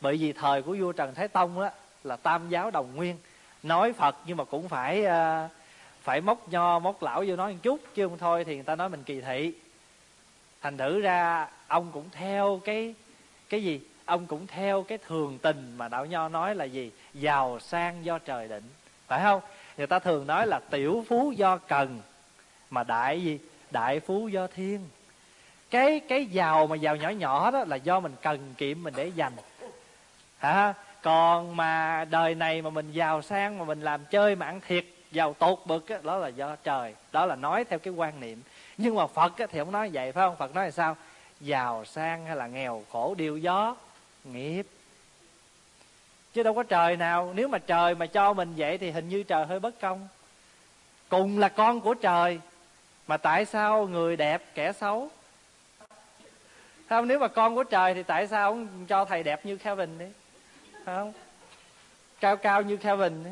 Bởi 0.01 0.17
vì 0.17 0.33
thời 0.33 0.63
của 0.63 0.77
vua 0.81 0.93
trần 0.93 1.15
thái 1.15 1.29
tông 1.29 1.61
á, 1.61 1.71
là 2.05 2.17
tam 2.17 2.49
giáo 2.49 2.71
đồng 2.71 2.97
nguyên. 2.97 3.17
Nói 3.63 3.93
phật 3.93 4.17
nhưng 4.27 4.37
mà 4.37 4.45
cũng 4.45 4.69
phải 4.69 5.05
uh, 5.05 5.51
phải 6.03 6.21
móc 6.21 6.49
nho 6.49 6.79
móc 6.79 7.03
lão 7.03 7.25
vô 7.27 7.37
nói 7.37 7.53
một 7.53 7.59
chút 7.63 7.81
chứ 7.95 8.09
không 8.09 8.19
thôi 8.19 8.45
thì 8.45 8.55
người 8.55 8.65
ta 8.65 8.77
nói 8.77 8.89
mình 8.89 9.03
kỳ 9.03 9.21
thị 9.21 9.53
thành 10.63 10.77
thử 10.77 11.01
ra 11.01 11.49
ông 11.69 11.91
cũng 11.93 12.11
theo 12.13 12.61
cái 12.65 12.95
cái 13.49 13.65
gì? 13.65 13.81
Ông 14.05 14.27
cũng 14.27 14.47
theo 14.47 14.83
cái 14.83 14.99
thường 14.99 15.39
tình 15.43 15.75
mà 15.77 15.89
đạo 15.89 16.07
nho 16.07 16.29
nói 16.29 16.55
là 16.55 16.65
gì? 16.65 16.93
Giàu 17.15 17.61
sang 17.61 18.05
do 18.05 18.19
trời 18.19 18.49
định. 18.49 18.65
Phải 19.07 19.21
không? 19.23 19.41
Người 19.77 19.87
ta 19.87 19.99
thường 19.99 20.27
nói 20.27 20.47
là 20.47 20.61
tiểu 20.71 21.05
phú 21.09 21.33
do 21.37 21.57
cần 21.57 22.01
mà 22.71 22.85
đại 22.85 23.23
gì? 23.23 23.39
Đại 23.71 24.01
phú 24.01 24.29
do 24.29 24.47
thiên. 24.47 24.89
Cái 25.71 26.01
cái 26.09 26.27
giàu 26.27 26.67
mà 26.67 26.77
giàu 26.77 26.97
nhỏ 26.97 27.09
nhỏ 27.09 27.51
đó 27.51 27.65
là 27.65 27.77
do 27.77 28.01
mình 28.01 28.15
cần 28.23 28.55
kiệm 28.59 28.83
mình 28.83 28.95
để 28.97 29.07
dành. 29.07 29.33
Hả? 30.39 30.75
Còn 31.03 31.57
mà 31.57 32.05
đời 32.11 32.35
này 32.35 32.63
mà 32.63 32.71
mình 32.71 32.93
giàu 32.93 33.23
sang 33.23 33.59
mà 33.59 33.65
mình 33.65 33.81
làm 33.81 34.05
chơi 34.05 34.37
mà 34.37 34.47
ăn 34.47 34.61
thiệt 34.67 34.85
giàu 35.13 35.35
tột 35.35 35.59
bực 35.67 35.89
đó, 35.89 35.97
đó 36.03 36.17
là 36.17 36.29
do 36.29 36.57
trời. 36.65 36.95
Đó 37.13 37.27
là 37.27 37.37
nói 37.37 37.65
theo 37.65 37.79
cái 37.79 37.95
quan 37.95 38.21
niệm 38.21 38.43
nhưng 38.77 38.95
mà 38.95 39.07
phật 39.07 39.33
thì 39.37 39.59
không 39.59 39.73
nói 39.73 39.91
vậy, 39.93 40.13
phải 40.13 40.29
không? 40.29 40.37
Phật 40.37 40.55
nói 40.55 40.65
là 40.65 40.71
sao? 40.71 40.97
Giàu 41.41 41.85
sang 41.85 42.27
hay 42.27 42.37
là 42.37 42.47
nghèo 42.47 42.83
khổ 42.93 43.15
đều 43.19 43.37
gió, 43.37 43.77
nghiệp. 44.25 44.67
Chứ 46.35 46.43
đâu 46.43 46.55
có 46.55 46.63
trời 46.63 46.97
nào, 46.97 47.33
nếu 47.35 47.49
mà 47.49 47.59
trời 47.59 47.95
mà 47.95 48.07
cho 48.07 48.33
mình 48.33 48.55
vậy 48.57 48.79
thì 48.79 48.91
hình 48.91 49.09
như 49.09 49.23
trời 49.23 49.47
hơi 49.47 49.61
bất 49.61 49.81
công. 49.81 50.09
Cùng 51.09 51.39
là 51.39 51.49
con 51.49 51.81
của 51.81 51.95
trời, 51.95 52.41
mà 53.07 53.17
tại 53.17 53.45
sao 53.45 53.87
người 53.87 54.17
đẹp, 54.17 54.43
kẻ 54.55 54.73
xấu? 54.73 55.11
Không? 56.89 57.09
Nếu 57.09 57.19
mà 57.19 57.29
con 57.29 57.55
của 57.55 57.65
trời 57.65 57.95
thì 57.95 58.03
tại 58.03 58.27
sao 58.27 58.51
không 58.51 58.87
cho 58.89 59.05
thầy 59.05 59.23
đẹp 59.23 59.47
như 59.47 59.57
Kevin 59.57 59.99
đi 59.99 60.07
không? 60.85 61.13
Cao 62.21 62.37
cao 62.37 62.63
như 62.63 62.77
Kevin 62.77 63.25
đi 63.25 63.31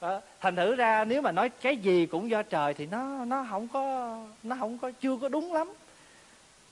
Ờ, 0.00 0.20
thành 0.40 0.56
thử 0.56 0.74
ra 0.76 1.04
nếu 1.04 1.22
mà 1.22 1.32
nói 1.32 1.48
cái 1.48 1.76
gì 1.76 2.06
cũng 2.06 2.30
do 2.30 2.42
trời 2.42 2.74
thì 2.74 2.86
nó 2.86 3.24
nó 3.24 3.46
không 3.50 3.68
có, 3.68 4.16
nó 4.42 4.56
không 4.58 4.78
có, 4.78 4.90
chưa 5.00 5.16
có 5.16 5.28
đúng 5.28 5.52
lắm. 5.52 5.72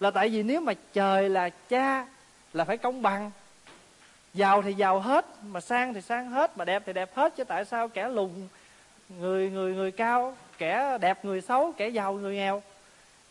Là 0.00 0.10
tại 0.10 0.28
vì 0.28 0.42
nếu 0.42 0.60
mà 0.60 0.72
trời 0.92 1.28
là 1.28 1.48
cha 1.48 2.06
là 2.52 2.64
phải 2.64 2.76
công 2.76 3.02
bằng. 3.02 3.30
Giàu 4.34 4.62
thì 4.62 4.72
giàu 4.72 5.00
hết, 5.00 5.26
mà 5.42 5.60
sang 5.60 5.94
thì 5.94 6.00
sang 6.00 6.30
hết, 6.30 6.58
mà 6.58 6.64
đẹp 6.64 6.82
thì 6.86 6.92
đẹp 6.92 7.14
hết, 7.14 7.36
chứ 7.36 7.44
tại 7.44 7.64
sao 7.64 7.88
kẻ 7.88 8.08
lùn, 8.08 8.48
người 9.08 9.50
người 9.50 9.74
người 9.74 9.90
cao, 9.90 10.36
kẻ 10.58 10.98
đẹp 11.00 11.24
người 11.24 11.40
xấu, 11.40 11.72
kẻ 11.76 11.88
giàu 11.88 12.12
người 12.12 12.34
nghèo. 12.34 12.62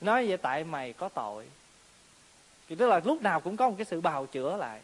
Nói 0.02 0.28
vậy 0.28 0.38
tại 0.38 0.64
mày 0.64 0.94
có 0.94 1.10
tội. 1.10 1.46
Thì 2.70 2.76
tức 2.76 2.88
là 2.88 3.02
lúc 3.04 3.22
nào 3.22 3.40
cũng 3.40 3.58
có 3.58 3.70
một 3.70 3.76
cái 3.78 3.86
sự 3.86 4.02
bào 4.02 4.26
chữa 4.26 4.58
lại. 4.58 4.80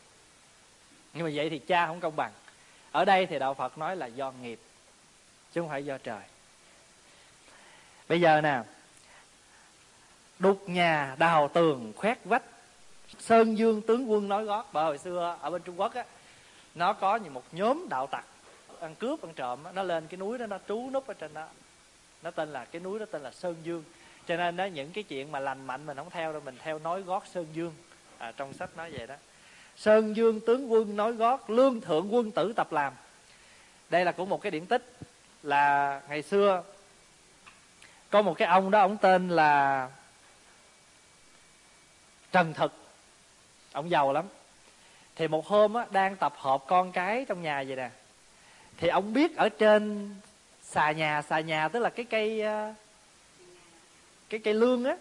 Nhưng 1.14 1.26
mà 1.26 1.32
vậy 1.34 1.50
thì 1.50 1.60
cha 1.60 1.88
không 1.88 2.00
công 2.00 2.16
bằng. 2.16 2.32
Ở 2.92 3.06
đây 3.06 3.26
thì 3.26 3.40
đạo 3.40 3.54
phật 3.54 3.78
nói 3.78 3.96
là 3.96 4.06
do 4.06 4.32
nghiệp 4.42 4.60
chứ 5.54 5.62
không 5.62 5.70
phải 5.70 5.86
do 5.86 5.98
trời. 5.98 6.22
Bây 8.10 8.22
giờ 8.22 8.42
nè 8.42 8.62
đục 10.40 10.70
nhà 10.70 11.16
đào 11.20 11.48
tường 11.54 11.94
khoét 11.96 12.18
vách 12.26 12.44
sơn 13.20 13.58
dương 13.58 13.82
tướng 13.82 14.12
quân 14.12 14.30
nói 14.30 14.44
gót 14.46 14.70
bởi 14.74 14.84
hồi 14.84 14.98
xưa 14.98 15.38
ở 15.42 15.50
bên 15.50 15.62
trung 15.62 15.80
quốc 15.80 15.94
á 15.94 16.06
nó 16.76 16.94
có 16.94 17.16
như 17.16 17.30
một 17.30 17.44
nhóm 17.52 17.90
đạo 17.90 18.08
tặc 18.08 18.26
ăn 18.82 18.96
cướp 18.96 19.22
ăn 19.22 19.34
trộm 19.34 19.60
nó 19.74 19.84
lên 19.84 20.08
cái 20.08 20.18
núi 20.18 20.38
đó 20.38 20.48
nó 20.48 20.60
trú 20.68 20.90
núp 20.90 21.08
ở 21.08 21.14
trên 21.14 21.34
đó. 21.34 21.48
Nó 22.24 22.32
tên 22.32 22.54
là 22.54 22.66
cái 22.66 22.82
núi 22.82 23.00
đó 23.00 23.06
tên 23.12 23.22
là 23.22 23.32
sơn 23.32 23.56
dương. 23.64 23.84
Cho 24.28 24.38
nên 24.38 24.58
đó 24.58 24.66
những 24.66 24.92
cái 24.92 25.04
chuyện 25.04 25.32
mà 25.32 25.40
lành 25.40 25.68
mạnh 25.68 25.86
mình 25.86 25.98
không 25.98 26.10
theo 26.10 26.32
đâu 26.32 26.42
mình 26.46 26.58
theo 26.64 26.80
nói 26.80 27.02
gót 27.02 27.28
sơn 27.28 27.46
dương. 27.54 27.74
À, 28.18 28.32
trong 28.32 28.54
sách 28.54 28.78
nói 28.78 28.92
vậy 28.92 29.08
đó. 29.08 29.16
Sơn 29.78 30.16
dương 30.16 30.40
tướng 30.40 30.72
quân 30.72 30.96
nói 30.96 31.12
gót 31.14 31.50
lương 31.50 31.82
thượng 31.82 32.16
quân 32.16 32.32
tử 32.32 32.54
tập 32.56 32.72
làm. 32.72 32.94
Đây 33.90 34.06
là 34.06 34.12
của 34.12 34.26
một 34.26 34.42
cái 34.42 34.52
điển 34.52 34.66
tích 34.66 34.84
là 35.44 36.02
ngày 36.10 36.22
xưa 36.22 36.64
có 38.10 38.22
một 38.22 38.38
cái 38.38 38.48
ông 38.48 38.72
đó 38.72 38.80
ông 38.80 38.98
tên 38.98 39.30
là 39.30 39.90
trần 42.32 42.54
thực. 42.54 42.74
Ông 43.72 43.90
giàu 43.90 44.14
lắm. 44.14 44.26
Thì 45.16 45.28
một 45.28 45.48
hôm 45.48 45.74
á, 45.74 45.86
đang 45.92 46.16
tập 46.16 46.34
hợp 46.38 46.64
con 46.68 46.92
cái 46.92 47.26
trong 47.28 47.42
nhà 47.42 47.64
vậy 47.68 47.76
nè. 47.76 47.90
Thì 48.78 48.88
ông 48.88 49.14
biết 49.14 49.38
ở 49.38 49.50
trên 49.50 50.10
xà 50.64 50.92
nhà 50.92 51.22
xà 51.22 51.40
nhà 51.40 51.68
tức 51.68 51.80
là 51.80 51.90
cái 51.90 52.06
cây 52.06 52.42
ờ, 52.42 52.74
cái 54.30 54.40
cây 54.44 54.54
lương 54.54 54.84
á 54.84 54.96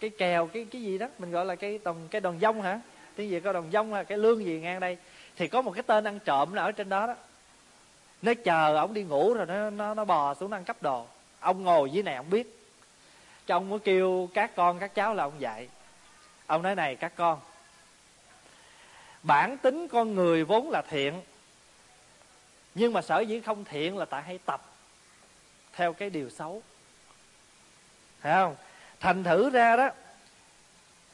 cái 0.00 0.10
kèo 0.10 0.46
cái 0.46 0.66
cái 0.70 0.82
gì 0.82 0.98
đó 0.98 1.06
mình 1.18 1.30
gọi 1.30 1.46
là 1.46 1.54
cái 1.54 1.78
đồng 1.84 2.08
cái 2.10 2.20
đòn 2.20 2.40
dông 2.40 2.62
hả? 2.62 2.80
Tiếng 3.16 3.30
gì 3.30 3.40
có 3.40 3.52
đòn 3.52 3.70
dông 3.72 3.94
là 3.94 4.04
cái 4.04 4.18
lương 4.18 4.44
gì 4.44 4.60
ngang 4.60 4.80
đây? 4.80 4.96
Thì 5.36 5.48
có 5.48 5.62
một 5.62 5.70
cái 5.70 5.82
tên 5.82 6.04
ăn 6.04 6.18
trộm 6.24 6.52
là 6.52 6.62
ở 6.62 6.72
trên 6.72 6.88
đó 6.88 7.06
đó 7.06 7.14
nó 8.24 8.32
chờ 8.44 8.76
ông 8.76 8.94
đi 8.94 9.02
ngủ 9.02 9.34
rồi 9.34 9.46
nó 9.46 9.70
nó 9.70 9.94
nó 9.94 10.04
bò 10.04 10.34
xuống 10.34 10.52
ăn 10.52 10.64
cắp 10.64 10.82
đồ. 10.82 11.06
Ông 11.40 11.62
ngồi 11.62 11.90
dưới 11.90 12.02
này 12.02 12.14
ông 12.14 12.30
biết. 12.30 12.58
Cho 13.46 13.56
ông 13.56 13.68
mới 13.68 13.78
kêu 13.78 14.28
các 14.34 14.56
con, 14.56 14.78
các 14.78 14.94
cháu 14.94 15.14
là 15.14 15.24
ông 15.24 15.40
dạy. 15.40 15.68
Ông 16.46 16.62
nói 16.62 16.74
này, 16.74 16.96
các 16.96 17.12
con, 17.16 17.40
bản 19.22 19.58
tính 19.58 19.88
con 19.88 20.14
người 20.14 20.44
vốn 20.44 20.70
là 20.70 20.82
thiện, 20.82 21.22
nhưng 22.74 22.92
mà 22.92 23.02
sở 23.02 23.20
dĩ 23.20 23.40
không 23.40 23.64
thiện 23.64 23.98
là 23.98 24.04
tại 24.04 24.22
hay 24.22 24.38
tập 24.46 24.62
theo 25.72 25.92
cái 25.92 26.10
điều 26.10 26.30
xấu. 26.30 26.62
Thấy 28.22 28.32
không? 28.32 28.56
Thành 29.00 29.24
thử 29.24 29.50
ra 29.50 29.76
đó, 29.76 29.90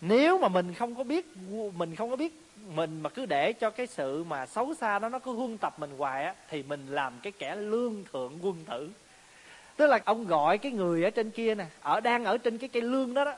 nếu 0.01 0.39
mà 0.39 0.49
mình 0.49 0.75
không 0.75 0.95
có 0.95 1.05
biết, 1.05 1.27
mình 1.75 1.97
không 1.97 2.11
có 2.11 2.17
biết 2.17 2.33
mình 2.75 3.03
mà 3.03 3.11
cứ 3.11 3.27
để 3.27 3.53
cho 3.53 3.71
cái 3.71 3.87
sự 3.87 4.25
mà 4.25 4.47
xấu 4.47 4.75
xa 4.75 4.99
đó 4.99 5.09
nó 5.09 5.19
cứ 5.19 5.33
huân 5.33 5.59
tập 5.59 5.75
mình 5.79 5.91
hoài 5.99 6.25
á, 6.25 6.35
thì 6.49 6.63
mình 6.63 6.87
làm 6.87 7.13
cái 7.23 7.33
kẻ 7.39 7.57
lương 7.57 8.05
thượng 8.13 8.39
quân 8.43 8.65
tử. 8.71 8.89
Tức 9.77 9.87
là 9.87 9.99
ông 10.05 10.27
gọi 10.27 10.59
cái 10.59 10.73
người 10.73 11.05
ở 11.05 11.11
trên 11.11 11.31
kia 11.31 11.55
nè, 11.55 11.67
ở 11.81 12.01
đang 12.01 12.25
ở 12.25 12.39
trên 12.39 12.59
cái 12.59 12.69
cây 12.69 12.83
lương 12.83 13.15
đó 13.15 13.25
đó. 13.25 13.35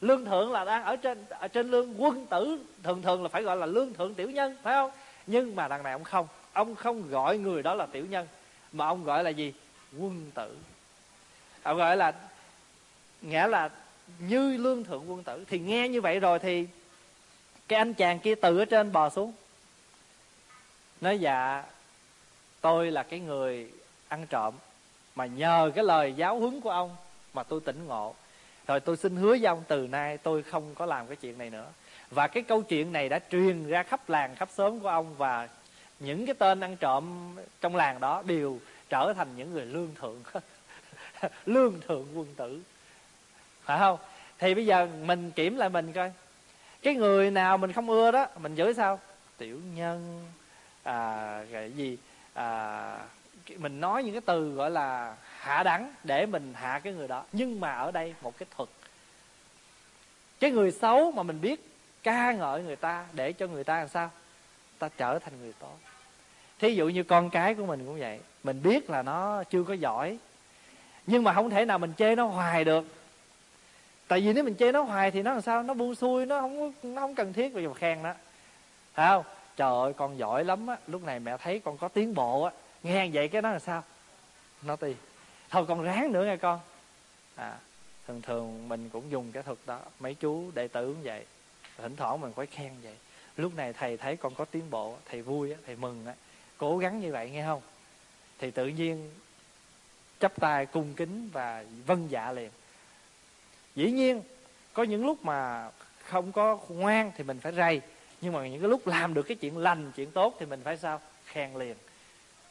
Lương 0.00 0.24
thượng 0.24 0.52
là 0.52 0.64
đang 0.64 0.84
ở 0.84 0.96
trên 0.96 1.24
ở 1.28 1.48
trên 1.48 1.70
lương 1.70 2.02
quân 2.02 2.26
tử, 2.26 2.58
thường 2.82 3.02
thường 3.02 3.22
là 3.22 3.28
phải 3.28 3.42
gọi 3.42 3.56
là 3.56 3.66
lương 3.66 3.94
thượng 3.94 4.14
tiểu 4.14 4.30
nhân, 4.30 4.56
phải 4.62 4.74
không? 4.74 4.90
Nhưng 5.26 5.56
mà 5.56 5.68
đằng 5.68 5.82
này 5.82 5.92
ông 5.92 6.04
không 6.04 6.26
ông 6.52 6.74
không 6.74 7.10
gọi 7.10 7.38
người 7.38 7.62
đó 7.62 7.74
là 7.74 7.86
tiểu 7.86 8.06
nhân, 8.06 8.26
mà 8.72 8.86
ông 8.86 9.04
gọi 9.04 9.24
là 9.24 9.30
gì? 9.30 9.54
Quân 9.98 10.30
tử. 10.34 10.56
Ông 11.62 11.76
gọi 11.76 11.96
là, 11.96 12.12
nghĩa 13.22 13.46
là 13.46 13.70
như 14.18 14.56
lương 14.56 14.84
thượng 14.84 15.10
quân 15.10 15.22
tử. 15.22 15.44
Thì 15.48 15.58
nghe 15.58 15.88
như 15.88 16.00
vậy 16.00 16.20
rồi 16.20 16.38
thì 16.38 16.66
cái 17.70 17.78
anh 17.78 17.94
chàng 17.94 18.18
kia 18.18 18.34
từ 18.34 18.58
ở 18.58 18.64
trên 18.64 18.92
bò 18.92 19.10
xuống. 19.10 19.32
Nói 21.00 21.18
dạ 21.18 21.64
tôi 22.60 22.90
là 22.90 23.02
cái 23.02 23.20
người 23.20 23.70
ăn 24.08 24.26
trộm, 24.26 24.54
mà 25.14 25.26
nhờ 25.26 25.72
cái 25.74 25.84
lời 25.84 26.12
giáo 26.12 26.40
huấn 26.40 26.60
của 26.60 26.70
ông 26.70 26.96
mà 27.34 27.42
tôi 27.42 27.60
tỉnh 27.60 27.86
ngộ. 27.86 28.14
Rồi 28.66 28.80
tôi 28.80 28.96
xin 28.96 29.16
hứa 29.16 29.28
với 29.28 29.44
ông 29.44 29.62
từ 29.68 29.86
nay 29.86 30.18
tôi 30.18 30.42
không 30.42 30.74
có 30.74 30.86
làm 30.86 31.06
cái 31.06 31.16
chuyện 31.16 31.38
này 31.38 31.50
nữa. 31.50 31.66
Và 32.10 32.26
cái 32.26 32.42
câu 32.42 32.62
chuyện 32.62 32.92
này 32.92 33.08
đã 33.08 33.18
truyền 33.30 33.66
ra 33.66 33.82
khắp 33.82 34.08
làng, 34.08 34.34
khắp 34.36 34.48
xóm 34.54 34.80
của 34.80 34.88
ông 34.88 35.14
và 35.14 35.48
những 36.00 36.26
cái 36.26 36.34
tên 36.34 36.60
ăn 36.60 36.76
trộm 36.76 37.36
trong 37.60 37.76
làng 37.76 38.00
đó 38.00 38.22
đều 38.26 38.58
trở 38.88 39.12
thành 39.16 39.28
những 39.36 39.52
người 39.52 39.66
lương 39.66 39.94
thượng. 39.94 40.22
Lương 41.46 41.80
thượng 41.80 42.06
quân 42.14 42.26
tử. 42.36 42.60
Phải 43.62 43.78
không? 43.78 43.98
Thì 44.38 44.54
bây 44.54 44.66
giờ 44.66 44.88
mình 45.04 45.30
kiểm 45.30 45.56
lại 45.56 45.68
mình 45.68 45.92
coi 45.92 46.12
cái 46.82 46.94
người 46.94 47.30
nào 47.30 47.58
mình 47.58 47.72
không 47.72 47.90
ưa 47.90 48.10
đó, 48.10 48.26
mình 48.36 48.54
giới 48.54 48.74
sao? 48.74 49.00
Tiểu 49.38 49.60
nhân. 49.74 50.26
À 50.82 51.44
cái 51.52 51.72
gì? 51.72 51.98
À 52.34 52.98
mình 53.56 53.80
nói 53.80 54.04
những 54.04 54.12
cái 54.14 54.20
từ 54.20 54.54
gọi 54.54 54.70
là 54.70 55.16
hạ 55.38 55.62
đẳng 55.62 55.92
để 56.04 56.26
mình 56.26 56.54
hạ 56.56 56.80
cái 56.84 56.92
người 56.92 57.08
đó. 57.08 57.24
Nhưng 57.32 57.60
mà 57.60 57.72
ở 57.72 57.90
đây 57.90 58.14
một 58.22 58.38
cái 58.38 58.46
thuật. 58.56 58.68
Cái 60.40 60.50
người 60.50 60.70
xấu 60.70 61.12
mà 61.12 61.22
mình 61.22 61.40
biết 61.40 61.72
ca 62.02 62.32
ngợi 62.32 62.62
người 62.62 62.76
ta 62.76 63.04
để 63.12 63.32
cho 63.32 63.46
người 63.46 63.64
ta 63.64 63.78
làm 63.78 63.88
sao? 63.88 64.10
Ta 64.78 64.88
trở 64.96 65.18
thành 65.18 65.40
người 65.40 65.52
tốt. 65.58 65.78
Thí 66.58 66.74
dụ 66.74 66.88
như 66.88 67.02
con 67.02 67.30
cái 67.30 67.54
của 67.54 67.66
mình 67.66 67.86
cũng 67.86 67.98
vậy. 68.00 68.20
Mình 68.42 68.62
biết 68.62 68.90
là 68.90 69.02
nó 69.02 69.44
chưa 69.44 69.64
có 69.64 69.74
giỏi. 69.74 70.18
Nhưng 71.06 71.24
mà 71.24 71.32
không 71.32 71.50
thể 71.50 71.64
nào 71.64 71.78
mình 71.78 71.92
chê 71.98 72.14
nó 72.14 72.24
hoài 72.24 72.64
được 72.64 72.84
tại 74.10 74.20
vì 74.20 74.32
nếu 74.32 74.44
mình 74.44 74.54
chê 74.54 74.72
nó 74.72 74.82
hoài 74.82 75.10
thì 75.10 75.22
nó 75.22 75.32
làm 75.32 75.42
sao? 75.42 75.62
Nó 75.62 75.74
buông 75.74 75.94
xuôi, 75.94 76.26
nó 76.26 76.40
không 76.40 76.72
nó 76.82 77.00
không 77.00 77.14
cần 77.14 77.32
thiết. 77.32 77.54
Rồi 77.54 77.74
khen 77.74 78.02
đó 78.02 78.14
thấy 78.94 79.06
không? 79.08 79.24
Trời 79.56 79.70
ơi, 79.70 79.92
con 79.92 80.18
giỏi 80.18 80.44
lắm 80.44 80.66
á. 80.66 80.76
Lúc 80.86 81.04
này 81.04 81.20
mẹ 81.20 81.36
thấy 81.36 81.58
con 81.58 81.78
có 81.78 81.88
tiến 81.88 82.14
bộ 82.14 82.42
á. 82.42 82.52
Nghe 82.82 83.08
vậy 83.12 83.28
cái 83.28 83.42
đó 83.42 83.50
là 83.50 83.58
sao? 83.58 83.82
Nó 84.62 84.76
ti. 84.76 84.94
Thôi 85.50 85.64
con 85.68 85.82
ráng 85.82 86.12
nữa 86.12 86.24
nghe 86.24 86.36
con. 86.36 86.60
À 87.36 87.54
thường 88.06 88.22
thường 88.22 88.68
mình 88.68 88.88
cũng 88.88 89.10
dùng 89.10 89.32
cái 89.32 89.42
thuật 89.42 89.58
đó. 89.66 89.80
Mấy 90.00 90.14
chú 90.14 90.50
đệ 90.54 90.68
tử 90.68 90.86
cũng 90.86 91.02
vậy. 91.02 91.26
Thỉnh 91.78 91.96
thoảng 91.96 92.20
mình 92.20 92.32
phải 92.32 92.46
khen 92.46 92.72
vậy. 92.82 92.96
Lúc 93.36 93.56
này 93.56 93.72
thầy 93.72 93.96
thấy 93.96 94.16
con 94.16 94.34
có 94.34 94.44
tiến 94.44 94.70
bộ 94.70 94.96
thầy 95.10 95.22
vui 95.22 95.54
thầy 95.66 95.76
mừng 95.76 96.06
á. 96.06 96.14
Cố 96.58 96.78
gắng 96.78 97.00
như 97.00 97.12
vậy 97.12 97.30
nghe 97.30 97.44
không? 97.46 97.62
Thì 98.38 98.50
tự 98.50 98.66
nhiên 98.66 99.10
chắp 100.20 100.32
tay 100.40 100.66
cung 100.66 100.94
kính 100.94 101.30
và 101.32 101.64
vâng 101.86 102.06
dạ 102.10 102.32
liền 102.32 102.50
dĩ 103.74 103.90
nhiên, 103.90 104.22
có 104.72 104.82
những 104.82 105.06
lúc 105.06 105.24
mà 105.24 105.70
không 106.04 106.32
có 106.32 106.58
ngoan 106.68 107.12
thì 107.16 107.24
mình 107.24 107.40
phải 107.40 107.52
rầy, 107.52 107.80
nhưng 108.20 108.32
mà 108.32 108.48
những 108.48 108.60
cái 108.60 108.70
lúc 108.70 108.86
làm 108.86 109.14
được 109.14 109.22
cái 109.22 109.36
chuyện 109.36 109.58
lành, 109.58 109.92
chuyện 109.96 110.10
tốt 110.10 110.36
thì 110.40 110.46
mình 110.46 110.60
phải 110.64 110.76
sao? 110.76 111.00
Khen 111.24 111.56
liền. 111.56 111.76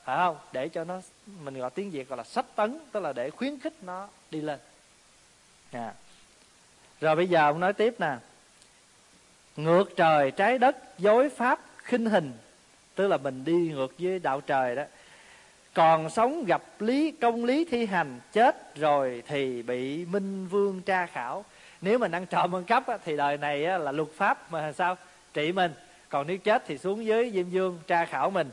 Phải 0.04 0.18
không? 0.18 0.38
Để 0.52 0.70
cho 0.70 0.84
nó, 0.84 1.02
mình 1.44 1.58
gọi 1.60 1.70
tiếng 1.70 1.92
việt 1.92 2.10
gọi 2.10 2.18
là 2.18 2.24
sách 2.24 2.46
tấn, 2.56 2.80
tức 2.92 3.00
là 3.00 3.14
để 3.14 3.30
khuyến 3.30 3.60
khích 3.60 3.74
nó 3.82 4.08
đi 4.32 4.42
lên. 4.42 4.60
À. 5.72 5.94
rồi 7.02 7.16
bây 7.16 7.28
giờ 7.28 7.40
ông 7.40 7.60
nói 7.60 7.74
tiếp 7.74 7.96
nè. 8.00 8.18
Ngược 9.56 9.96
trời 9.96 10.32
trái 10.32 10.58
đất, 10.58 10.78
dối 10.98 11.30
pháp 11.30 11.60
khinh 11.78 12.06
hình, 12.06 12.34
tức 12.96 13.08
là 13.08 13.18
mình 13.18 13.46
đi 13.46 13.54
ngược 13.54 13.94
với 14.00 14.20
đạo 14.20 14.42
trời 14.42 14.76
đó 14.76 14.84
còn 15.80 16.10
sống 16.10 16.46
gặp 16.46 16.62
lý 16.80 17.12
công 17.12 17.46
lý 17.46 17.66
thi 17.72 17.86
hành 17.86 18.20
chết 18.34 18.76
rồi 18.76 19.24
thì 19.28 19.62
bị 19.62 20.06
minh 20.06 20.48
vương 20.48 20.82
tra 20.82 21.06
khảo. 21.06 21.46
Nếu 21.82 22.00
mình 22.00 22.12
ăn 22.12 22.26
trộm 22.26 22.56
ăn 22.56 22.64
cắp 22.64 22.88
á, 22.88 22.98
thì 23.06 23.18
đời 23.18 23.38
này 23.38 23.66
á, 23.66 23.78
là 23.78 23.92
luật 23.92 24.08
pháp 24.16 24.52
mà 24.52 24.72
sao? 24.72 24.98
Trị 25.34 25.52
mình. 25.52 25.74
Còn 26.10 26.28
nếu 26.28 26.38
chết 26.38 26.64
thì 26.68 26.78
xuống 26.78 27.06
dưới 27.06 27.32
diêm 27.32 27.50
vương 27.50 27.80
tra 27.88 28.06
khảo 28.06 28.30
mình. 28.30 28.52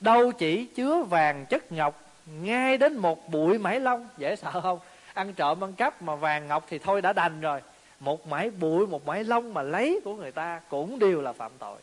Đâu 0.00 0.32
chỉ 0.32 0.64
chứa 0.64 1.02
vàng 1.02 1.46
chất 1.46 1.72
ngọc 1.72 2.02
ngay 2.26 2.78
đến 2.78 2.96
một 2.96 3.28
bụi 3.30 3.58
mãi 3.58 3.80
lông. 3.80 4.08
Dễ 4.18 4.36
sợ 4.36 4.60
không? 4.60 4.78
Ăn 5.14 5.34
trộm 5.34 5.64
ăn 5.64 5.72
cắp 5.72 6.02
mà 6.02 6.14
vàng 6.14 6.48
ngọc 6.48 6.66
thì 6.68 6.78
thôi 6.78 7.02
đã 7.02 7.12
đành 7.12 7.40
rồi. 7.40 7.60
Một 8.00 8.26
mãi 8.26 8.50
bụi 8.50 8.86
một 8.86 9.06
mãi 9.06 9.24
lông 9.24 9.54
mà 9.54 9.62
lấy 9.62 10.00
của 10.04 10.14
người 10.14 10.32
ta 10.32 10.60
cũng 10.68 10.98
đều 10.98 11.20
là 11.20 11.32
phạm 11.32 11.52
tội. 11.58 11.78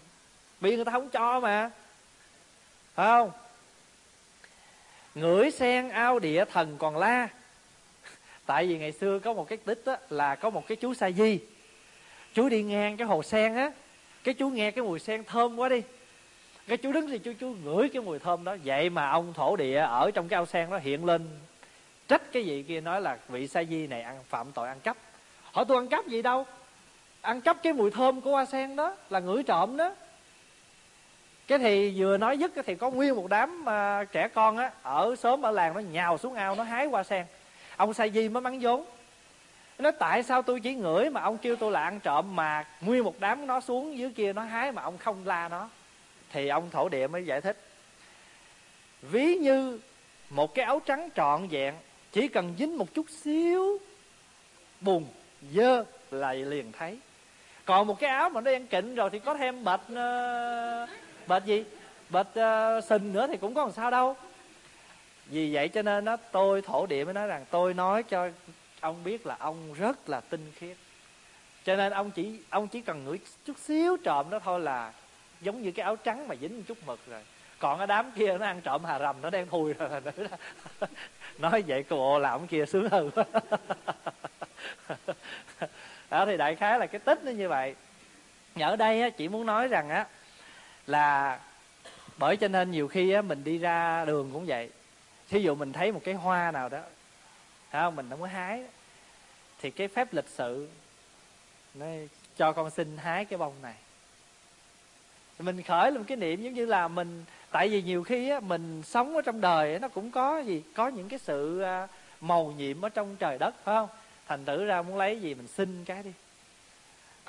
Vì 0.61 0.75
người 0.75 0.85
ta 0.85 0.91
không 0.91 1.09
cho 1.09 1.39
mà. 1.39 1.71
Phải 2.95 3.07
không? 3.07 3.31
Ngửi 5.15 5.51
sen 5.51 5.89
ao 5.89 6.19
địa 6.19 6.45
thần 6.45 6.75
còn 6.77 6.97
la. 6.97 7.27
Tại 8.45 8.67
vì 8.67 8.77
ngày 8.77 8.91
xưa 8.91 9.19
có 9.19 9.33
một 9.33 9.47
cái 9.47 9.57
tích 9.57 9.81
á, 9.85 9.97
là 10.09 10.35
có 10.35 10.49
một 10.49 10.67
cái 10.67 10.75
chú 10.75 10.93
sa 10.93 11.11
di. 11.11 11.39
Chú 12.33 12.49
đi 12.49 12.63
ngang 12.63 12.97
cái 12.97 13.07
hồ 13.07 13.23
sen 13.23 13.55
á 13.55 13.71
cái 14.23 14.33
chú 14.33 14.49
nghe 14.49 14.71
cái 14.71 14.83
mùi 14.83 14.99
sen 14.99 15.23
thơm 15.23 15.59
quá 15.59 15.69
đi. 15.69 15.81
Cái 16.67 16.77
chú 16.77 16.91
đứng 16.91 17.07
thì 17.07 17.17
chú 17.17 17.33
chú 17.39 17.55
ngửi 17.63 17.89
cái 17.89 18.01
mùi 18.01 18.19
thơm 18.19 18.43
đó. 18.43 18.55
Vậy 18.63 18.89
mà 18.89 19.09
ông 19.09 19.33
thổ 19.33 19.55
địa 19.55 19.77
ở 19.77 20.11
trong 20.11 20.27
cái 20.27 20.35
ao 20.35 20.45
sen 20.45 20.69
đó 20.69 20.77
hiện 20.77 21.05
lên. 21.05 21.27
Trách 22.07 22.31
cái 22.31 22.43
vị 22.43 22.63
kia 22.63 22.81
nói 22.81 23.01
là 23.01 23.17
vị 23.29 23.47
sa 23.47 23.63
di 23.63 23.87
này 23.87 24.01
ăn 24.01 24.23
phạm 24.29 24.51
tội 24.51 24.67
ăn 24.67 24.79
cắp. 24.79 24.97
Hỏi 25.43 25.65
tôi 25.67 25.77
ăn 25.77 25.87
cắp 25.87 26.07
gì 26.07 26.21
đâu? 26.21 26.45
Ăn 27.21 27.41
cắp 27.41 27.63
cái 27.63 27.73
mùi 27.73 27.91
thơm 27.91 28.21
của 28.21 28.31
hoa 28.31 28.45
sen 28.45 28.75
đó 28.75 28.95
là 29.09 29.19
ngửi 29.19 29.43
trộm 29.43 29.77
đó 29.77 29.95
cái 31.49 31.59
thì 31.59 31.93
vừa 31.95 32.17
nói 32.17 32.37
dứt 32.37 32.51
thì 32.65 32.75
có 32.75 32.89
nguyên 32.89 33.15
một 33.15 33.27
đám 33.29 33.65
uh, 33.65 34.11
trẻ 34.11 34.27
con 34.27 34.57
á 34.57 34.71
ở 34.83 35.15
sớm 35.15 35.45
ở 35.45 35.51
làng 35.51 35.73
nó 35.73 35.79
nhào 35.79 36.17
xuống 36.17 36.33
ao 36.33 36.55
nó 36.55 36.63
hái 36.63 36.85
hoa 36.85 37.03
sen. 37.03 37.25
Ông 37.77 37.93
sa 37.93 38.07
di 38.07 38.29
mới 38.29 38.41
mắng 38.41 38.59
vốn. 38.59 38.85
Nó 39.77 39.91
tại 39.91 40.23
sao 40.23 40.41
tôi 40.41 40.59
chỉ 40.59 40.73
ngửi 40.73 41.09
mà 41.09 41.21
ông 41.21 41.37
kêu 41.37 41.55
tôi 41.55 41.71
là 41.71 41.81
ăn 41.83 41.99
trộm 41.99 42.35
mà 42.35 42.65
nguyên 42.81 43.03
một 43.03 43.15
đám 43.19 43.47
nó 43.47 43.61
xuống 43.61 43.97
dưới 43.97 44.11
kia 44.15 44.33
nó 44.33 44.41
hái 44.41 44.71
mà 44.71 44.81
ông 44.81 44.97
không 44.97 45.27
la 45.27 45.49
nó? 45.49 45.69
Thì 46.31 46.47
ông 46.47 46.69
thổ 46.69 46.89
địa 46.89 47.07
mới 47.07 47.25
giải 47.25 47.41
thích. 47.41 47.57
Ví 49.01 49.35
như 49.35 49.79
một 50.29 50.55
cái 50.55 50.65
áo 50.65 50.81
trắng 50.85 51.09
trọn 51.15 51.47
vẹn 51.47 51.75
chỉ 52.11 52.27
cần 52.27 52.55
dính 52.59 52.77
một 52.77 52.93
chút 52.93 53.05
xíu 53.09 53.77
bùn 54.81 55.05
dơ 55.51 55.83
là 56.11 56.33
liền 56.33 56.71
thấy. 56.71 56.99
Còn 57.65 57.87
một 57.87 57.99
cái 57.99 58.09
áo 58.09 58.29
mà 58.29 58.41
nó 58.41 58.51
đen 58.51 58.67
kịnh 58.67 58.95
rồi 58.95 59.09
thì 59.09 59.19
có 59.19 59.33
thêm 59.33 59.63
bệt 59.63 59.79
uh, 59.91 61.08
bệnh 61.29 61.45
gì? 61.45 61.63
Bệnh 62.09 62.27
uh, 62.27 62.35
ờ, 62.35 62.81
sình 62.81 63.13
nữa 63.13 63.27
thì 63.27 63.37
cũng 63.37 63.53
có 63.53 63.63
làm 63.63 63.71
sao 63.71 63.91
đâu. 63.91 64.15
Vì 65.25 65.53
vậy 65.53 65.67
cho 65.67 65.81
nên 65.81 66.05
nó 66.05 66.17
tôi 66.31 66.61
thổ 66.61 66.85
địa 66.85 67.05
mới 67.05 67.13
nói 67.13 67.27
rằng 67.27 67.45
tôi 67.51 67.73
nói 67.73 68.03
cho 68.03 68.29
ông 68.79 69.03
biết 69.03 69.25
là 69.25 69.35
ông 69.39 69.73
rất 69.73 70.09
là 70.09 70.21
tinh 70.21 70.51
khiết. 70.55 70.77
Cho 71.63 71.75
nên 71.75 71.93
ông 71.93 72.11
chỉ 72.11 72.39
ông 72.49 72.67
chỉ 72.67 72.81
cần 72.81 73.05
ngửi 73.05 73.19
chút 73.45 73.57
xíu 73.59 73.97
trộm 73.97 74.29
đó 74.29 74.39
thôi 74.39 74.59
là 74.59 74.93
giống 75.41 75.61
như 75.61 75.71
cái 75.71 75.83
áo 75.83 75.95
trắng 75.95 76.27
mà 76.27 76.35
dính 76.35 76.63
chút 76.63 76.77
mực 76.85 76.99
rồi. 77.09 77.21
Còn 77.59 77.77
cái 77.77 77.87
đám 77.87 78.11
kia 78.11 78.37
nó 78.37 78.45
ăn 78.45 78.61
trộm 78.61 78.83
hà 78.85 78.99
rầm 78.99 79.21
nó 79.21 79.29
đang 79.29 79.47
thui 79.47 79.73
rồi 79.73 79.89
nói 81.39 81.63
vậy 81.67 81.83
cô 81.89 82.19
là 82.19 82.29
làm 82.29 82.47
kia 82.47 82.65
sướng 82.65 82.89
hơn. 82.89 83.09
Đó 86.09 86.25
thì 86.25 86.37
đại 86.37 86.55
khái 86.55 86.79
là 86.79 86.85
cái 86.85 86.99
tích 86.99 87.23
nó 87.23 87.31
như 87.31 87.49
vậy. 87.49 87.75
Ở 88.59 88.75
đây 88.75 89.01
á, 89.01 89.09
chỉ 89.09 89.27
muốn 89.27 89.45
nói 89.45 89.67
rằng 89.67 89.89
á 89.89 90.05
là 90.89 91.39
bởi 92.17 92.37
cho 92.37 92.47
nên 92.47 92.71
nhiều 92.71 92.87
khi 92.87 93.11
á, 93.11 93.21
mình 93.21 93.43
đi 93.43 93.57
ra 93.57 94.05
đường 94.05 94.29
cũng 94.33 94.45
vậy. 94.45 94.69
Thí 95.29 95.41
dụ 95.41 95.55
mình 95.55 95.73
thấy 95.73 95.91
một 95.91 96.01
cái 96.03 96.13
hoa 96.13 96.51
nào 96.51 96.69
đó 96.69 96.81
phải 97.69 97.81
không? 97.81 97.95
Mình 97.95 98.07
không 98.09 98.21
có 98.21 98.27
hái 98.27 98.63
thì 99.61 99.71
cái 99.71 99.87
phép 99.87 100.13
lịch 100.13 100.27
sự 100.27 100.69
nó 101.73 101.85
cho 102.37 102.51
con 102.51 102.69
xin 102.69 102.97
hái 102.97 103.25
cái 103.25 103.37
bông 103.37 103.53
này. 103.61 103.75
Mình 105.39 105.63
khởi 105.63 105.91
lên 105.91 106.03
cái 106.03 106.17
niệm 106.17 106.41
giống 106.41 106.53
như 106.53 106.65
là 106.65 106.87
mình 106.87 107.25
tại 107.51 107.69
vì 107.69 107.81
nhiều 107.81 108.03
khi 108.03 108.29
á, 108.29 108.39
mình 108.39 108.83
sống 108.85 109.15
ở 109.15 109.21
trong 109.21 109.41
đời 109.41 109.79
nó 109.79 109.87
cũng 109.87 110.11
có 110.11 110.39
gì 110.39 110.63
có 110.75 110.87
những 110.87 111.09
cái 111.09 111.19
sự 111.19 111.61
à, 111.61 111.87
màu 112.21 112.53
nhiệm 112.57 112.85
ở 112.85 112.89
trong 112.89 113.15
trời 113.15 113.37
đất 113.37 113.55
phải 113.63 113.75
không? 113.75 113.89
Thành 114.27 114.45
tử 114.45 114.65
ra 114.65 114.81
muốn 114.81 114.97
lấy 114.97 115.21
gì 115.21 115.33
mình 115.33 115.47
xin 115.47 115.85
cái 115.85 116.03
đi 116.03 116.11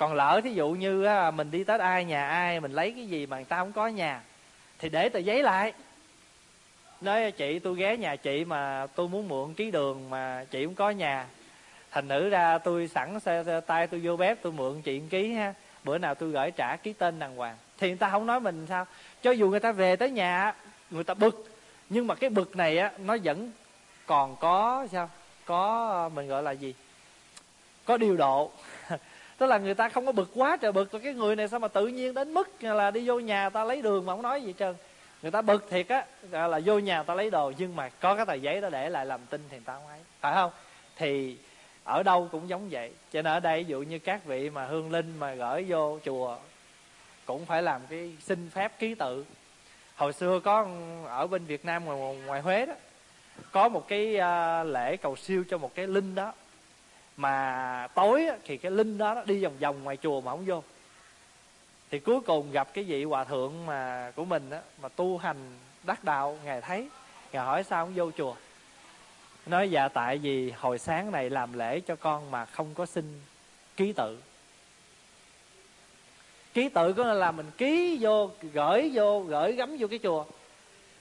còn 0.01 0.13
lỡ 0.13 0.41
thí 0.43 0.53
dụ 0.53 0.69
như 0.69 1.07
mình 1.33 1.51
đi 1.51 1.63
tới 1.63 1.79
ai 1.79 2.05
nhà 2.05 2.27
ai 2.27 2.59
mình 2.59 2.71
lấy 2.71 2.91
cái 2.91 3.07
gì 3.07 3.25
mà 3.25 3.37
người 3.37 3.45
ta 3.45 3.57
không 3.57 3.71
có 3.71 3.87
nhà 3.87 4.21
thì 4.79 4.89
để 4.89 5.09
tờ 5.09 5.19
giấy 5.19 5.43
lại. 5.43 5.73
Nói 7.01 7.31
chị 7.31 7.59
tôi 7.59 7.75
ghé 7.75 7.97
nhà 7.97 8.15
chị 8.15 8.45
mà 8.45 8.87
tôi 8.95 9.07
muốn 9.07 9.27
mượn 9.27 9.53
ký 9.53 9.71
đường 9.71 10.09
mà 10.09 10.45
chị 10.51 10.65
không 10.65 10.75
có 10.75 10.89
nhà. 10.89 11.25
Thành 11.91 12.07
nữ 12.07 12.29
ra 12.29 12.57
tôi 12.57 12.87
sẵn 12.87 13.19
xe, 13.19 13.43
tay 13.67 13.87
tôi 13.87 13.99
vô 14.03 14.17
bếp 14.17 14.41
tôi 14.41 14.51
mượn 14.51 14.81
chị 14.81 15.01
ký 15.09 15.33
ha. 15.33 15.53
Bữa 15.83 15.97
nào 15.97 16.15
tôi 16.15 16.29
gửi 16.29 16.51
trả 16.51 16.75
ký 16.75 16.93
tên 16.93 17.19
đàng 17.19 17.35
hoàng. 17.35 17.55
Thì 17.77 17.87
người 17.87 17.97
ta 17.97 18.09
không 18.09 18.25
nói 18.25 18.39
mình 18.39 18.65
sao? 18.69 18.85
Cho 19.21 19.31
dù 19.31 19.49
người 19.49 19.59
ta 19.59 19.71
về 19.71 19.95
tới 19.95 20.11
nhà 20.11 20.53
người 20.91 21.03
ta 21.03 21.13
bực. 21.13 21.45
Nhưng 21.89 22.07
mà 22.07 22.15
cái 22.15 22.29
bực 22.29 22.55
này 22.55 22.77
á 22.77 22.91
nó 22.97 23.17
vẫn 23.23 23.51
còn 24.05 24.35
có 24.35 24.87
sao? 24.91 25.09
Có 25.45 25.89
ờ, 25.89 26.09
mình 26.09 26.27
gọi 26.27 26.43
là 26.43 26.51
gì? 26.51 26.73
Có 27.85 27.97
điều 27.97 28.17
độ 28.17 28.51
tức 29.41 29.47
là 29.47 29.57
người 29.57 29.73
ta 29.73 29.89
không 29.89 30.05
có 30.05 30.11
bực 30.11 30.31
quá 30.35 30.57
trời 30.57 30.71
bực 30.71 30.91
rồi 30.91 31.01
cái 31.01 31.13
người 31.13 31.35
này 31.35 31.47
sao 31.47 31.59
mà 31.59 31.67
tự 31.67 31.87
nhiên 31.87 32.13
đến 32.13 32.33
mức 32.33 32.63
là 32.63 32.91
đi 32.91 33.07
vô 33.07 33.19
nhà 33.19 33.49
ta 33.49 33.63
lấy 33.63 33.81
đường 33.81 34.05
mà 34.05 34.13
không 34.13 34.21
nói 34.21 34.41
gì 34.41 34.53
trơn. 34.59 34.75
Người 35.21 35.31
ta 35.31 35.41
bực 35.41 35.69
thiệt 35.69 35.87
á 35.87 36.05
là 36.31 36.59
vô 36.65 36.79
nhà 36.79 37.03
ta 37.03 37.15
lấy 37.15 37.29
đồ 37.29 37.51
nhưng 37.57 37.75
mà 37.75 37.89
có 37.89 38.15
cái 38.15 38.25
tờ 38.25 38.33
giấy 38.33 38.61
đó 38.61 38.69
để 38.69 38.89
lại 38.89 39.05
làm 39.05 39.19
tin 39.29 39.41
thì 39.49 39.57
người 39.57 39.65
ta 39.65 39.73
không 39.73 39.87
ấy. 39.87 39.99
Phải 40.19 40.33
không? 40.33 40.51
Thì 40.95 41.37
ở 41.83 42.03
đâu 42.03 42.29
cũng 42.31 42.49
giống 42.49 42.69
vậy. 42.69 42.91
Cho 43.11 43.21
nên 43.21 43.33
ở 43.33 43.39
đây 43.39 43.63
ví 43.63 43.69
dụ 43.69 43.81
như 43.81 43.99
các 43.99 44.25
vị 44.25 44.49
mà 44.49 44.65
hương 44.65 44.91
linh 44.91 45.19
mà 45.19 45.33
gửi 45.33 45.65
vô 45.67 45.99
chùa 46.05 46.37
cũng 47.25 47.45
phải 47.45 47.63
làm 47.63 47.81
cái 47.89 48.13
xin 48.19 48.49
phép 48.49 48.79
ký 48.79 48.95
tự. 48.95 49.25
Hồi 49.95 50.13
xưa 50.13 50.39
có 50.39 50.67
ở 51.07 51.27
bên 51.27 51.45
việt 51.45 51.65
nam 51.65 51.85
ngoài, 51.85 52.17
ngoài 52.25 52.41
huế 52.41 52.65
đó 52.65 52.73
có 53.51 53.69
một 53.69 53.87
cái 53.87 54.15
uh, 54.15 54.67
lễ 54.67 54.97
cầu 54.97 55.15
siêu 55.15 55.43
cho 55.49 55.57
một 55.57 55.75
cái 55.75 55.87
linh 55.87 56.15
đó 56.15 56.33
mà 57.17 57.87
tối 57.95 58.27
thì 58.43 58.57
cái 58.57 58.71
linh 58.71 58.97
đó 58.97 59.23
đi 59.25 59.43
vòng 59.43 59.57
vòng 59.59 59.83
ngoài 59.83 59.97
chùa 59.97 60.21
mà 60.21 60.31
không 60.31 60.45
vô. 60.45 60.63
Thì 61.91 61.99
cuối 61.99 62.21
cùng 62.21 62.51
gặp 62.51 62.73
cái 62.73 62.83
vị 62.83 63.03
hòa 63.03 63.23
thượng 63.23 63.65
mà 63.65 64.11
của 64.15 64.25
mình 64.25 64.49
đó, 64.49 64.57
mà 64.81 64.89
tu 64.89 65.17
hành 65.17 65.37
đắc 65.83 66.03
đạo 66.03 66.37
ngài 66.43 66.61
thấy. 66.61 66.89
Ngài 67.31 67.45
hỏi 67.45 67.63
sao 67.63 67.85
không 67.85 67.93
vô 67.95 68.11
chùa? 68.17 68.35
Nói 69.45 69.71
dạ 69.71 69.87
tại 69.87 70.17
vì 70.17 70.51
hồi 70.51 70.79
sáng 70.79 71.11
này 71.11 71.29
làm 71.29 71.53
lễ 71.53 71.79
cho 71.79 71.95
con 71.95 72.31
mà 72.31 72.45
không 72.45 72.73
có 72.73 72.85
xin 72.85 73.21
ký 73.77 73.93
tự. 73.93 74.17
Ký 76.53 76.69
tự 76.69 76.93
có 76.93 77.03
là 77.13 77.31
mình 77.31 77.51
ký 77.57 77.97
vô 78.01 78.31
gửi 78.53 78.91
vô 78.93 79.19
gửi 79.19 79.53
gắm 79.53 79.77
vô 79.79 79.87
cái 79.87 79.99
chùa. 80.03 80.25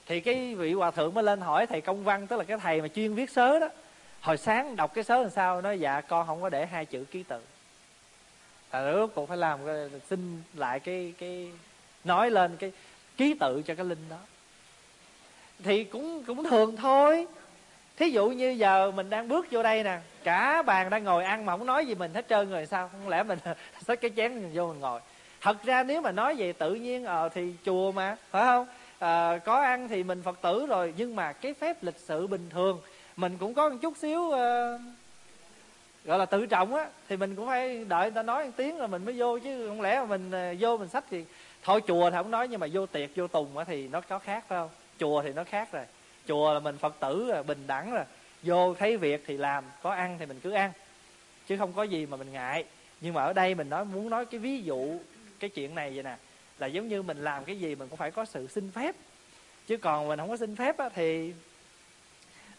Thì 0.07 0.21
cái 0.21 0.55
vị 0.55 0.73
hòa 0.73 0.91
thượng 0.91 1.15
mới 1.15 1.25
lên 1.25 1.41
hỏi 1.41 1.67
thầy 1.67 1.81
công 1.81 2.05
văn 2.05 2.27
tức 2.27 2.37
là 2.37 2.45
cái 2.45 2.59
thầy 2.59 2.83
mà 2.83 2.89
chuyên 2.89 3.15
viết 3.15 3.31
sớ 3.31 3.59
đó 3.59 3.69
hồi 4.21 4.37
sáng 4.37 4.77
đọc 4.77 4.95
cái 4.95 5.05
sớ 5.05 5.23
làm 5.23 5.31
sao 5.31 5.63
nói 5.63 5.81
dạ 5.81 6.01
con 6.01 6.27
không 6.27 6.43
có 6.43 6.49
để 6.49 6.67
hai 6.67 6.87
chữ 6.87 7.05
ký 7.11 7.23
tự. 7.23 7.41
Là 8.73 8.93
rốt 8.93 9.11
cuộc 9.15 9.29
phải 9.29 9.37
làm 9.37 9.59
xin 10.11 10.43
lại 10.55 10.81
cái 10.81 11.15
cái 11.19 11.53
nói 12.05 12.31
lên 12.31 12.57
cái 12.57 12.73
ký 13.17 13.35
tự 13.41 13.63
cho 13.67 13.75
cái 13.75 13.87
linh 13.87 14.09
đó. 14.11 14.17
Thì 15.63 15.85
cũng 15.85 16.25
cũng 16.27 16.45
thường 16.45 16.77
thôi. 16.77 17.27
Thí 17.97 18.11
dụ 18.11 18.29
như 18.29 18.51
giờ 18.51 18.91
mình 18.91 19.11
đang 19.11 19.29
bước 19.29 19.47
vô 19.51 19.63
đây 19.63 19.85
nè 19.85 19.99
cả 20.25 20.63
bàn 20.63 20.91
đang 20.91 21.05
ngồi 21.05 21.25
ăn 21.25 21.47
mà 21.47 21.57
không 21.57 21.67
nói 21.67 21.87
gì 21.87 21.95
mình 21.95 22.15
hết 22.15 22.29
trơn 22.29 22.51
rồi 22.51 22.67
sao? 22.67 22.89
Không 22.93 23.09
lẽ 23.09 23.23
mình 23.23 23.39
xách 23.87 24.01
cái 24.01 24.11
chén 24.17 24.35
mình 24.35 24.51
vô 24.55 24.67
mình 24.67 24.81
ngồi? 24.81 25.01
Thật 25.41 25.63
ra 25.65 25.83
nếu 25.83 26.01
mà 26.01 26.13
nói 26.13 26.35
về 26.35 26.53
tự 26.53 26.75
nhiên 26.75 27.05
ờ 27.05 27.29
thì 27.29 27.55
chùa 27.65 27.93
mà 27.93 28.17
phải 28.31 28.43
không? 28.43 28.67
À, 28.99 29.39
có 29.39 29.61
ăn 29.61 29.89
thì 29.89 30.03
mình 30.03 30.23
phật 30.23 30.41
tử 30.43 30.67
rồi 30.67 30.95
nhưng 30.97 31.17
mà 31.17 31.33
cái 31.33 31.55
phép 31.55 31.83
lịch 31.83 31.99
sự 31.99 32.27
bình 32.27 32.51
thường 32.51 32.81
mình 33.21 33.37
cũng 33.39 33.55
có 33.55 33.69
một 33.69 33.77
chút 33.83 33.97
xíu 33.97 34.21
uh, 34.21 34.81
gọi 36.05 36.19
là 36.19 36.27
tự 36.27 36.47
trọng 36.47 36.75
á 36.75 36.89
thì 37.09 37.17
mình 37.17 37.37
cũng 37.37 37.47
phải 37.47 37.85
đợi 37.85 38.03
người 38.03 38.15
ta 38.15 38.23
nói 38.23 38.45
một 38.45 38.51
tiếng 38.57 38.79
rồi 38.79 38.89
mình 38.89 39.05
mới 39.05 39.15
vô 39.19 39.39
chứ 39.39 39.69
không 39.69 39.81
lẽ 39.81 40.01
mà 40.01 40.07
mình 40.17 40.53
uh, 40.53 40.57
vô 40.61 40.77
mình 40.77 40.89
sách 40.89 41.05
thì 41.11 41.25
thôi 41.63 41.81
chùa 41.87 42.11
thì 42.11 42.17
không 42.17 42.31
nói 42.31 42.49
nhưng 42.49 42.61
mà 42.61 42.67
vô 42.73 42.87
tiệc 42.87 43.11
vô 43.17 43.27
tùng 43.27 43.59
á 43.59 43.65
thì 43.65 43.89
nó 43.89 44.01
có 44.01 44.19
khác 44.19 44.45
phải 44.49 44.59
không? 44.59 44.69
Chùa 44.99 45.23
thì 45.23 45.33
nó 45.33 45.45
khác 45.45 45.73
rồi. 45.73 45.85
Chùa 46.29 46.55
là 46.55 46.61
mình 46.61 46.79
phật 46.79 46.95
tử 47.01 47.29
rồi, 47.29 47.43
bình 47.43 47.67
đẳng 47.67 47.93
rồi. 47.93 48.05
Vô 48.43 48.75
thấy 48.75 48.97
việc 48.97 49.25
thì 49.27 49.37
làm 49.37 49.65
có 49.83 49.91
ăn 49.91 50.17
thì 50.19 50.27
mình 50.27 50.41
cứ 50.43 50.51
ăn. 50.51 50.73
Chứ 51.47 51.57
không 51.57 51.73
có 51.73 51.83
gì 51.83 52.07
mà 52.07 52.17
mình 52.17 52.33
ngại. 52.33 52.65
Nhưng 53.01 53.15
mà 53.15 53.23
ở 53.23 53.33
đây 53.33 53.55
mình 53.55 53.71
nói 53.71 53.85
muốn 53.85 54.11
nói 54.11 54.27
cái 54.27 54.41
ví 54.41 54.63
dụ 54.63 54.99
cái 55.41 55.51
chuyện 55.51 55.75
này 55.75 55.91
vậy 55.95 56.03
nè 56.03 56.17
là 56.59 56.67
giống 56.67 56.89
như 56.89 57.03
mình 57.03 57.25
làm 57.25 57.45
cái 57.45 57.61
gì 57.61 57.75
mình 57.75 57.89
cũng 57.89 57.97
phải 57.97 58.11
có 58.11 58.25
sự 58.25 58.47
xin 58.47 58.71
phép. 58.71 58.95
Chứ 59.67 59.77
còn 59.77 60.09
mình 60.09 60.19
không 60.19 60.29
có 60.29 60.37
xin 60.37 60.57
phép 60.57 60.79
á, 60.79 60.89
thì 60.95 61.33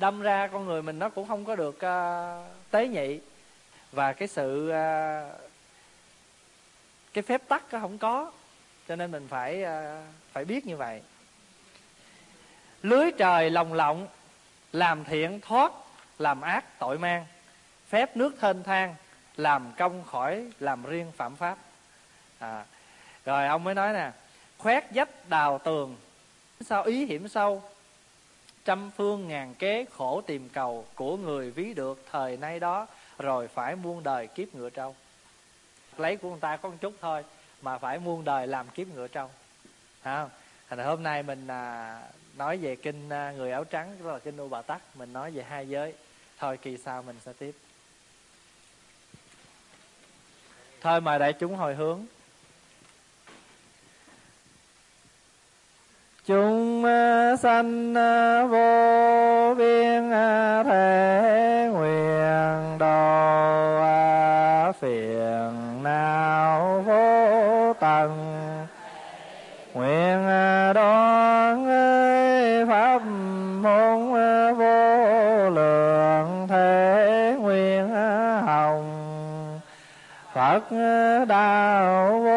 đâm 0.01 0.21
ra 0.21 0.47
con 0.47 0.65
người 0.65 0.81
mình 0.81 0.99
nó 0.99 1.09
cũng 1.09 1.27
không 1.27 1.45
có 1.45 1.55
được 1.55 1.75
uh, 1.75 2.71
tế 2.71 2.87
nhị. 2.87 3.19
Và 3.91 4.13
cái 4.13 4.27
sự 4.27 4.69
uh, 4.69 5.39
cái 7.13 7.21
phép 7.21 7.41
tắc 7.47 7.73
nó 7.73 7.79
không 7.79 7.97
có 7.97 8.31
cho 8.87 8.95
nên 8.95 9.11
mình 9.11 9.27
phải 9.27 9.63
uh, 9.63 9.69
phải 10.31 10.45
biết 10.45 10.67
như 10.67 10.77
vậy. 10.77 11.01
Lưới 12.81 13.11
trời 13.11 13.49
lồng 13.49 13.73
lộng 13.73 14.07
làm 14.71 15.03
thiện 15.03 15.39
thoát 15.41 15.71
làm 16.19 16.41
ác 16.41 16.79
tội 16.79 16.97
mang. 16.97 17.25
Phép 17.89 18.17
nước 18.17 18.35
thênh 18.39 18.63
thang 18.63 18.95
làm 19.37 19.71
công 19.77 20.03
khỏi 20.03 20.51
làm 20.59 20.83
riêng 20.83 21.11
phạm 21.17 21.35
pháp. 21.35 21.57
À, 22.39 22.65
rồi 23.25 23.47
ông 23.47 23.63
mới 23.63 23.75
nói 23.75 23.93
nè 23.93 24.11
khoét 24.57 24.83
dách 24.95 25.29
đào 25.29 25.57
tường 25.57 25.95
sao 26.61 26.83
ý 26.83 27.05
hiểm 27.05 27.27
sâu 27.27 27.63
trăm 28.65 28.91
phương 28.97 29.27
ngàn 29.27 29.55
kế 29.55 29.85
khổ 29.91 30.21
tìm 30.21 30.49
cầu 30.49 30.85
của 30.95 31.17
người 31.17 31.51
ví 31.51 31.73
được 31.73 32.05
thời 32.11 32.37
nay 32.37 32.59
đó 32.59 32.87
rồi 33.19 33.47
phải 33.47 33.75
muôn 33.75 34.03
đời 34.03 34.27
kiếp 34.27 34.55
ngựa 34.55 34.69
trâu. 34.69 34.95
Lấy 35.97 36.17
của 36.17 36.29
người 36.29 36.39
ta 36.39 36.57
có 36.57 36.69
một 36.69 36.75
chút 36.81 36.93
thôi 37.01 37.23
mà 37.61 37.77
phải 37.77 37.99
muôn 37.99 38.23
đời 38.23 38.47
làm 38.47 38.69
kiếp 38.69 38.87
ngựa 38.87 39.07
trâu. 39.07 39.29
Hả 40.01 40.27
thành 40.69 40.79
hôm 40.79 41.03
nay 41.03 41.23
mình 41.23 41.47
à, 41.47 42.01
nói 42.37 42.57
về 42.57 42.75
kinh 42.75 43.09
à, 43.09 43.31
người 43.31 43.51
áo 43.51 43.63
trắng 43.63 43.95
Tức 43.99 44.05
là 44.05 44.19
kinh 44.19 44.37
u 44.37 44.47
bà 44.47 44.61
tắc 44.61 44.81
mình 44.95 45.13
nói 45.13 45.31
về 45.31 45.43
hai 45.43 45.69
giới. 45.69 45.93
Thôi 46.37 46.57
kỳ 46.61 46.77
sau 46.77 47.03
mình 47.03 47.15
sẽ 47.25 47.33
tiếp. 47.33 47.55
Thôi 50.81 51.01
mời 51.01 51.19
đại 51.19 51.33
chúng 51.33 51.55
hồi 51.55 51.75
hướng. 51.75 52.05
Chúng 56.25 56.85
à, 56.85 57.35
sanh 57.35 57.93
à, 57.97 58.45
vô 58.45 59.55
biên 59.57 60.11
à, 60.11 60.63
thể 60.63 61.69
nguyện 61.73 62.77
đồ 62.77 63.21
phiền 64.81 65.83
não 65.83 66.83
vô 66.85 67.73
tận. 67.79 68.11
Nguyện 69.73 70.25
đoan 70.75 71.65
pháp 72.67 72.99
môn 73.61 74.11
vô 74.57 75.49
lượng 75.49 76.47
thế 76.49 77.35
nguyện 77.39 77.89
hồng. 78.45 79.59
Phật 80.33 80.63
đạo 81.27 82.21
vô 82.23 82.30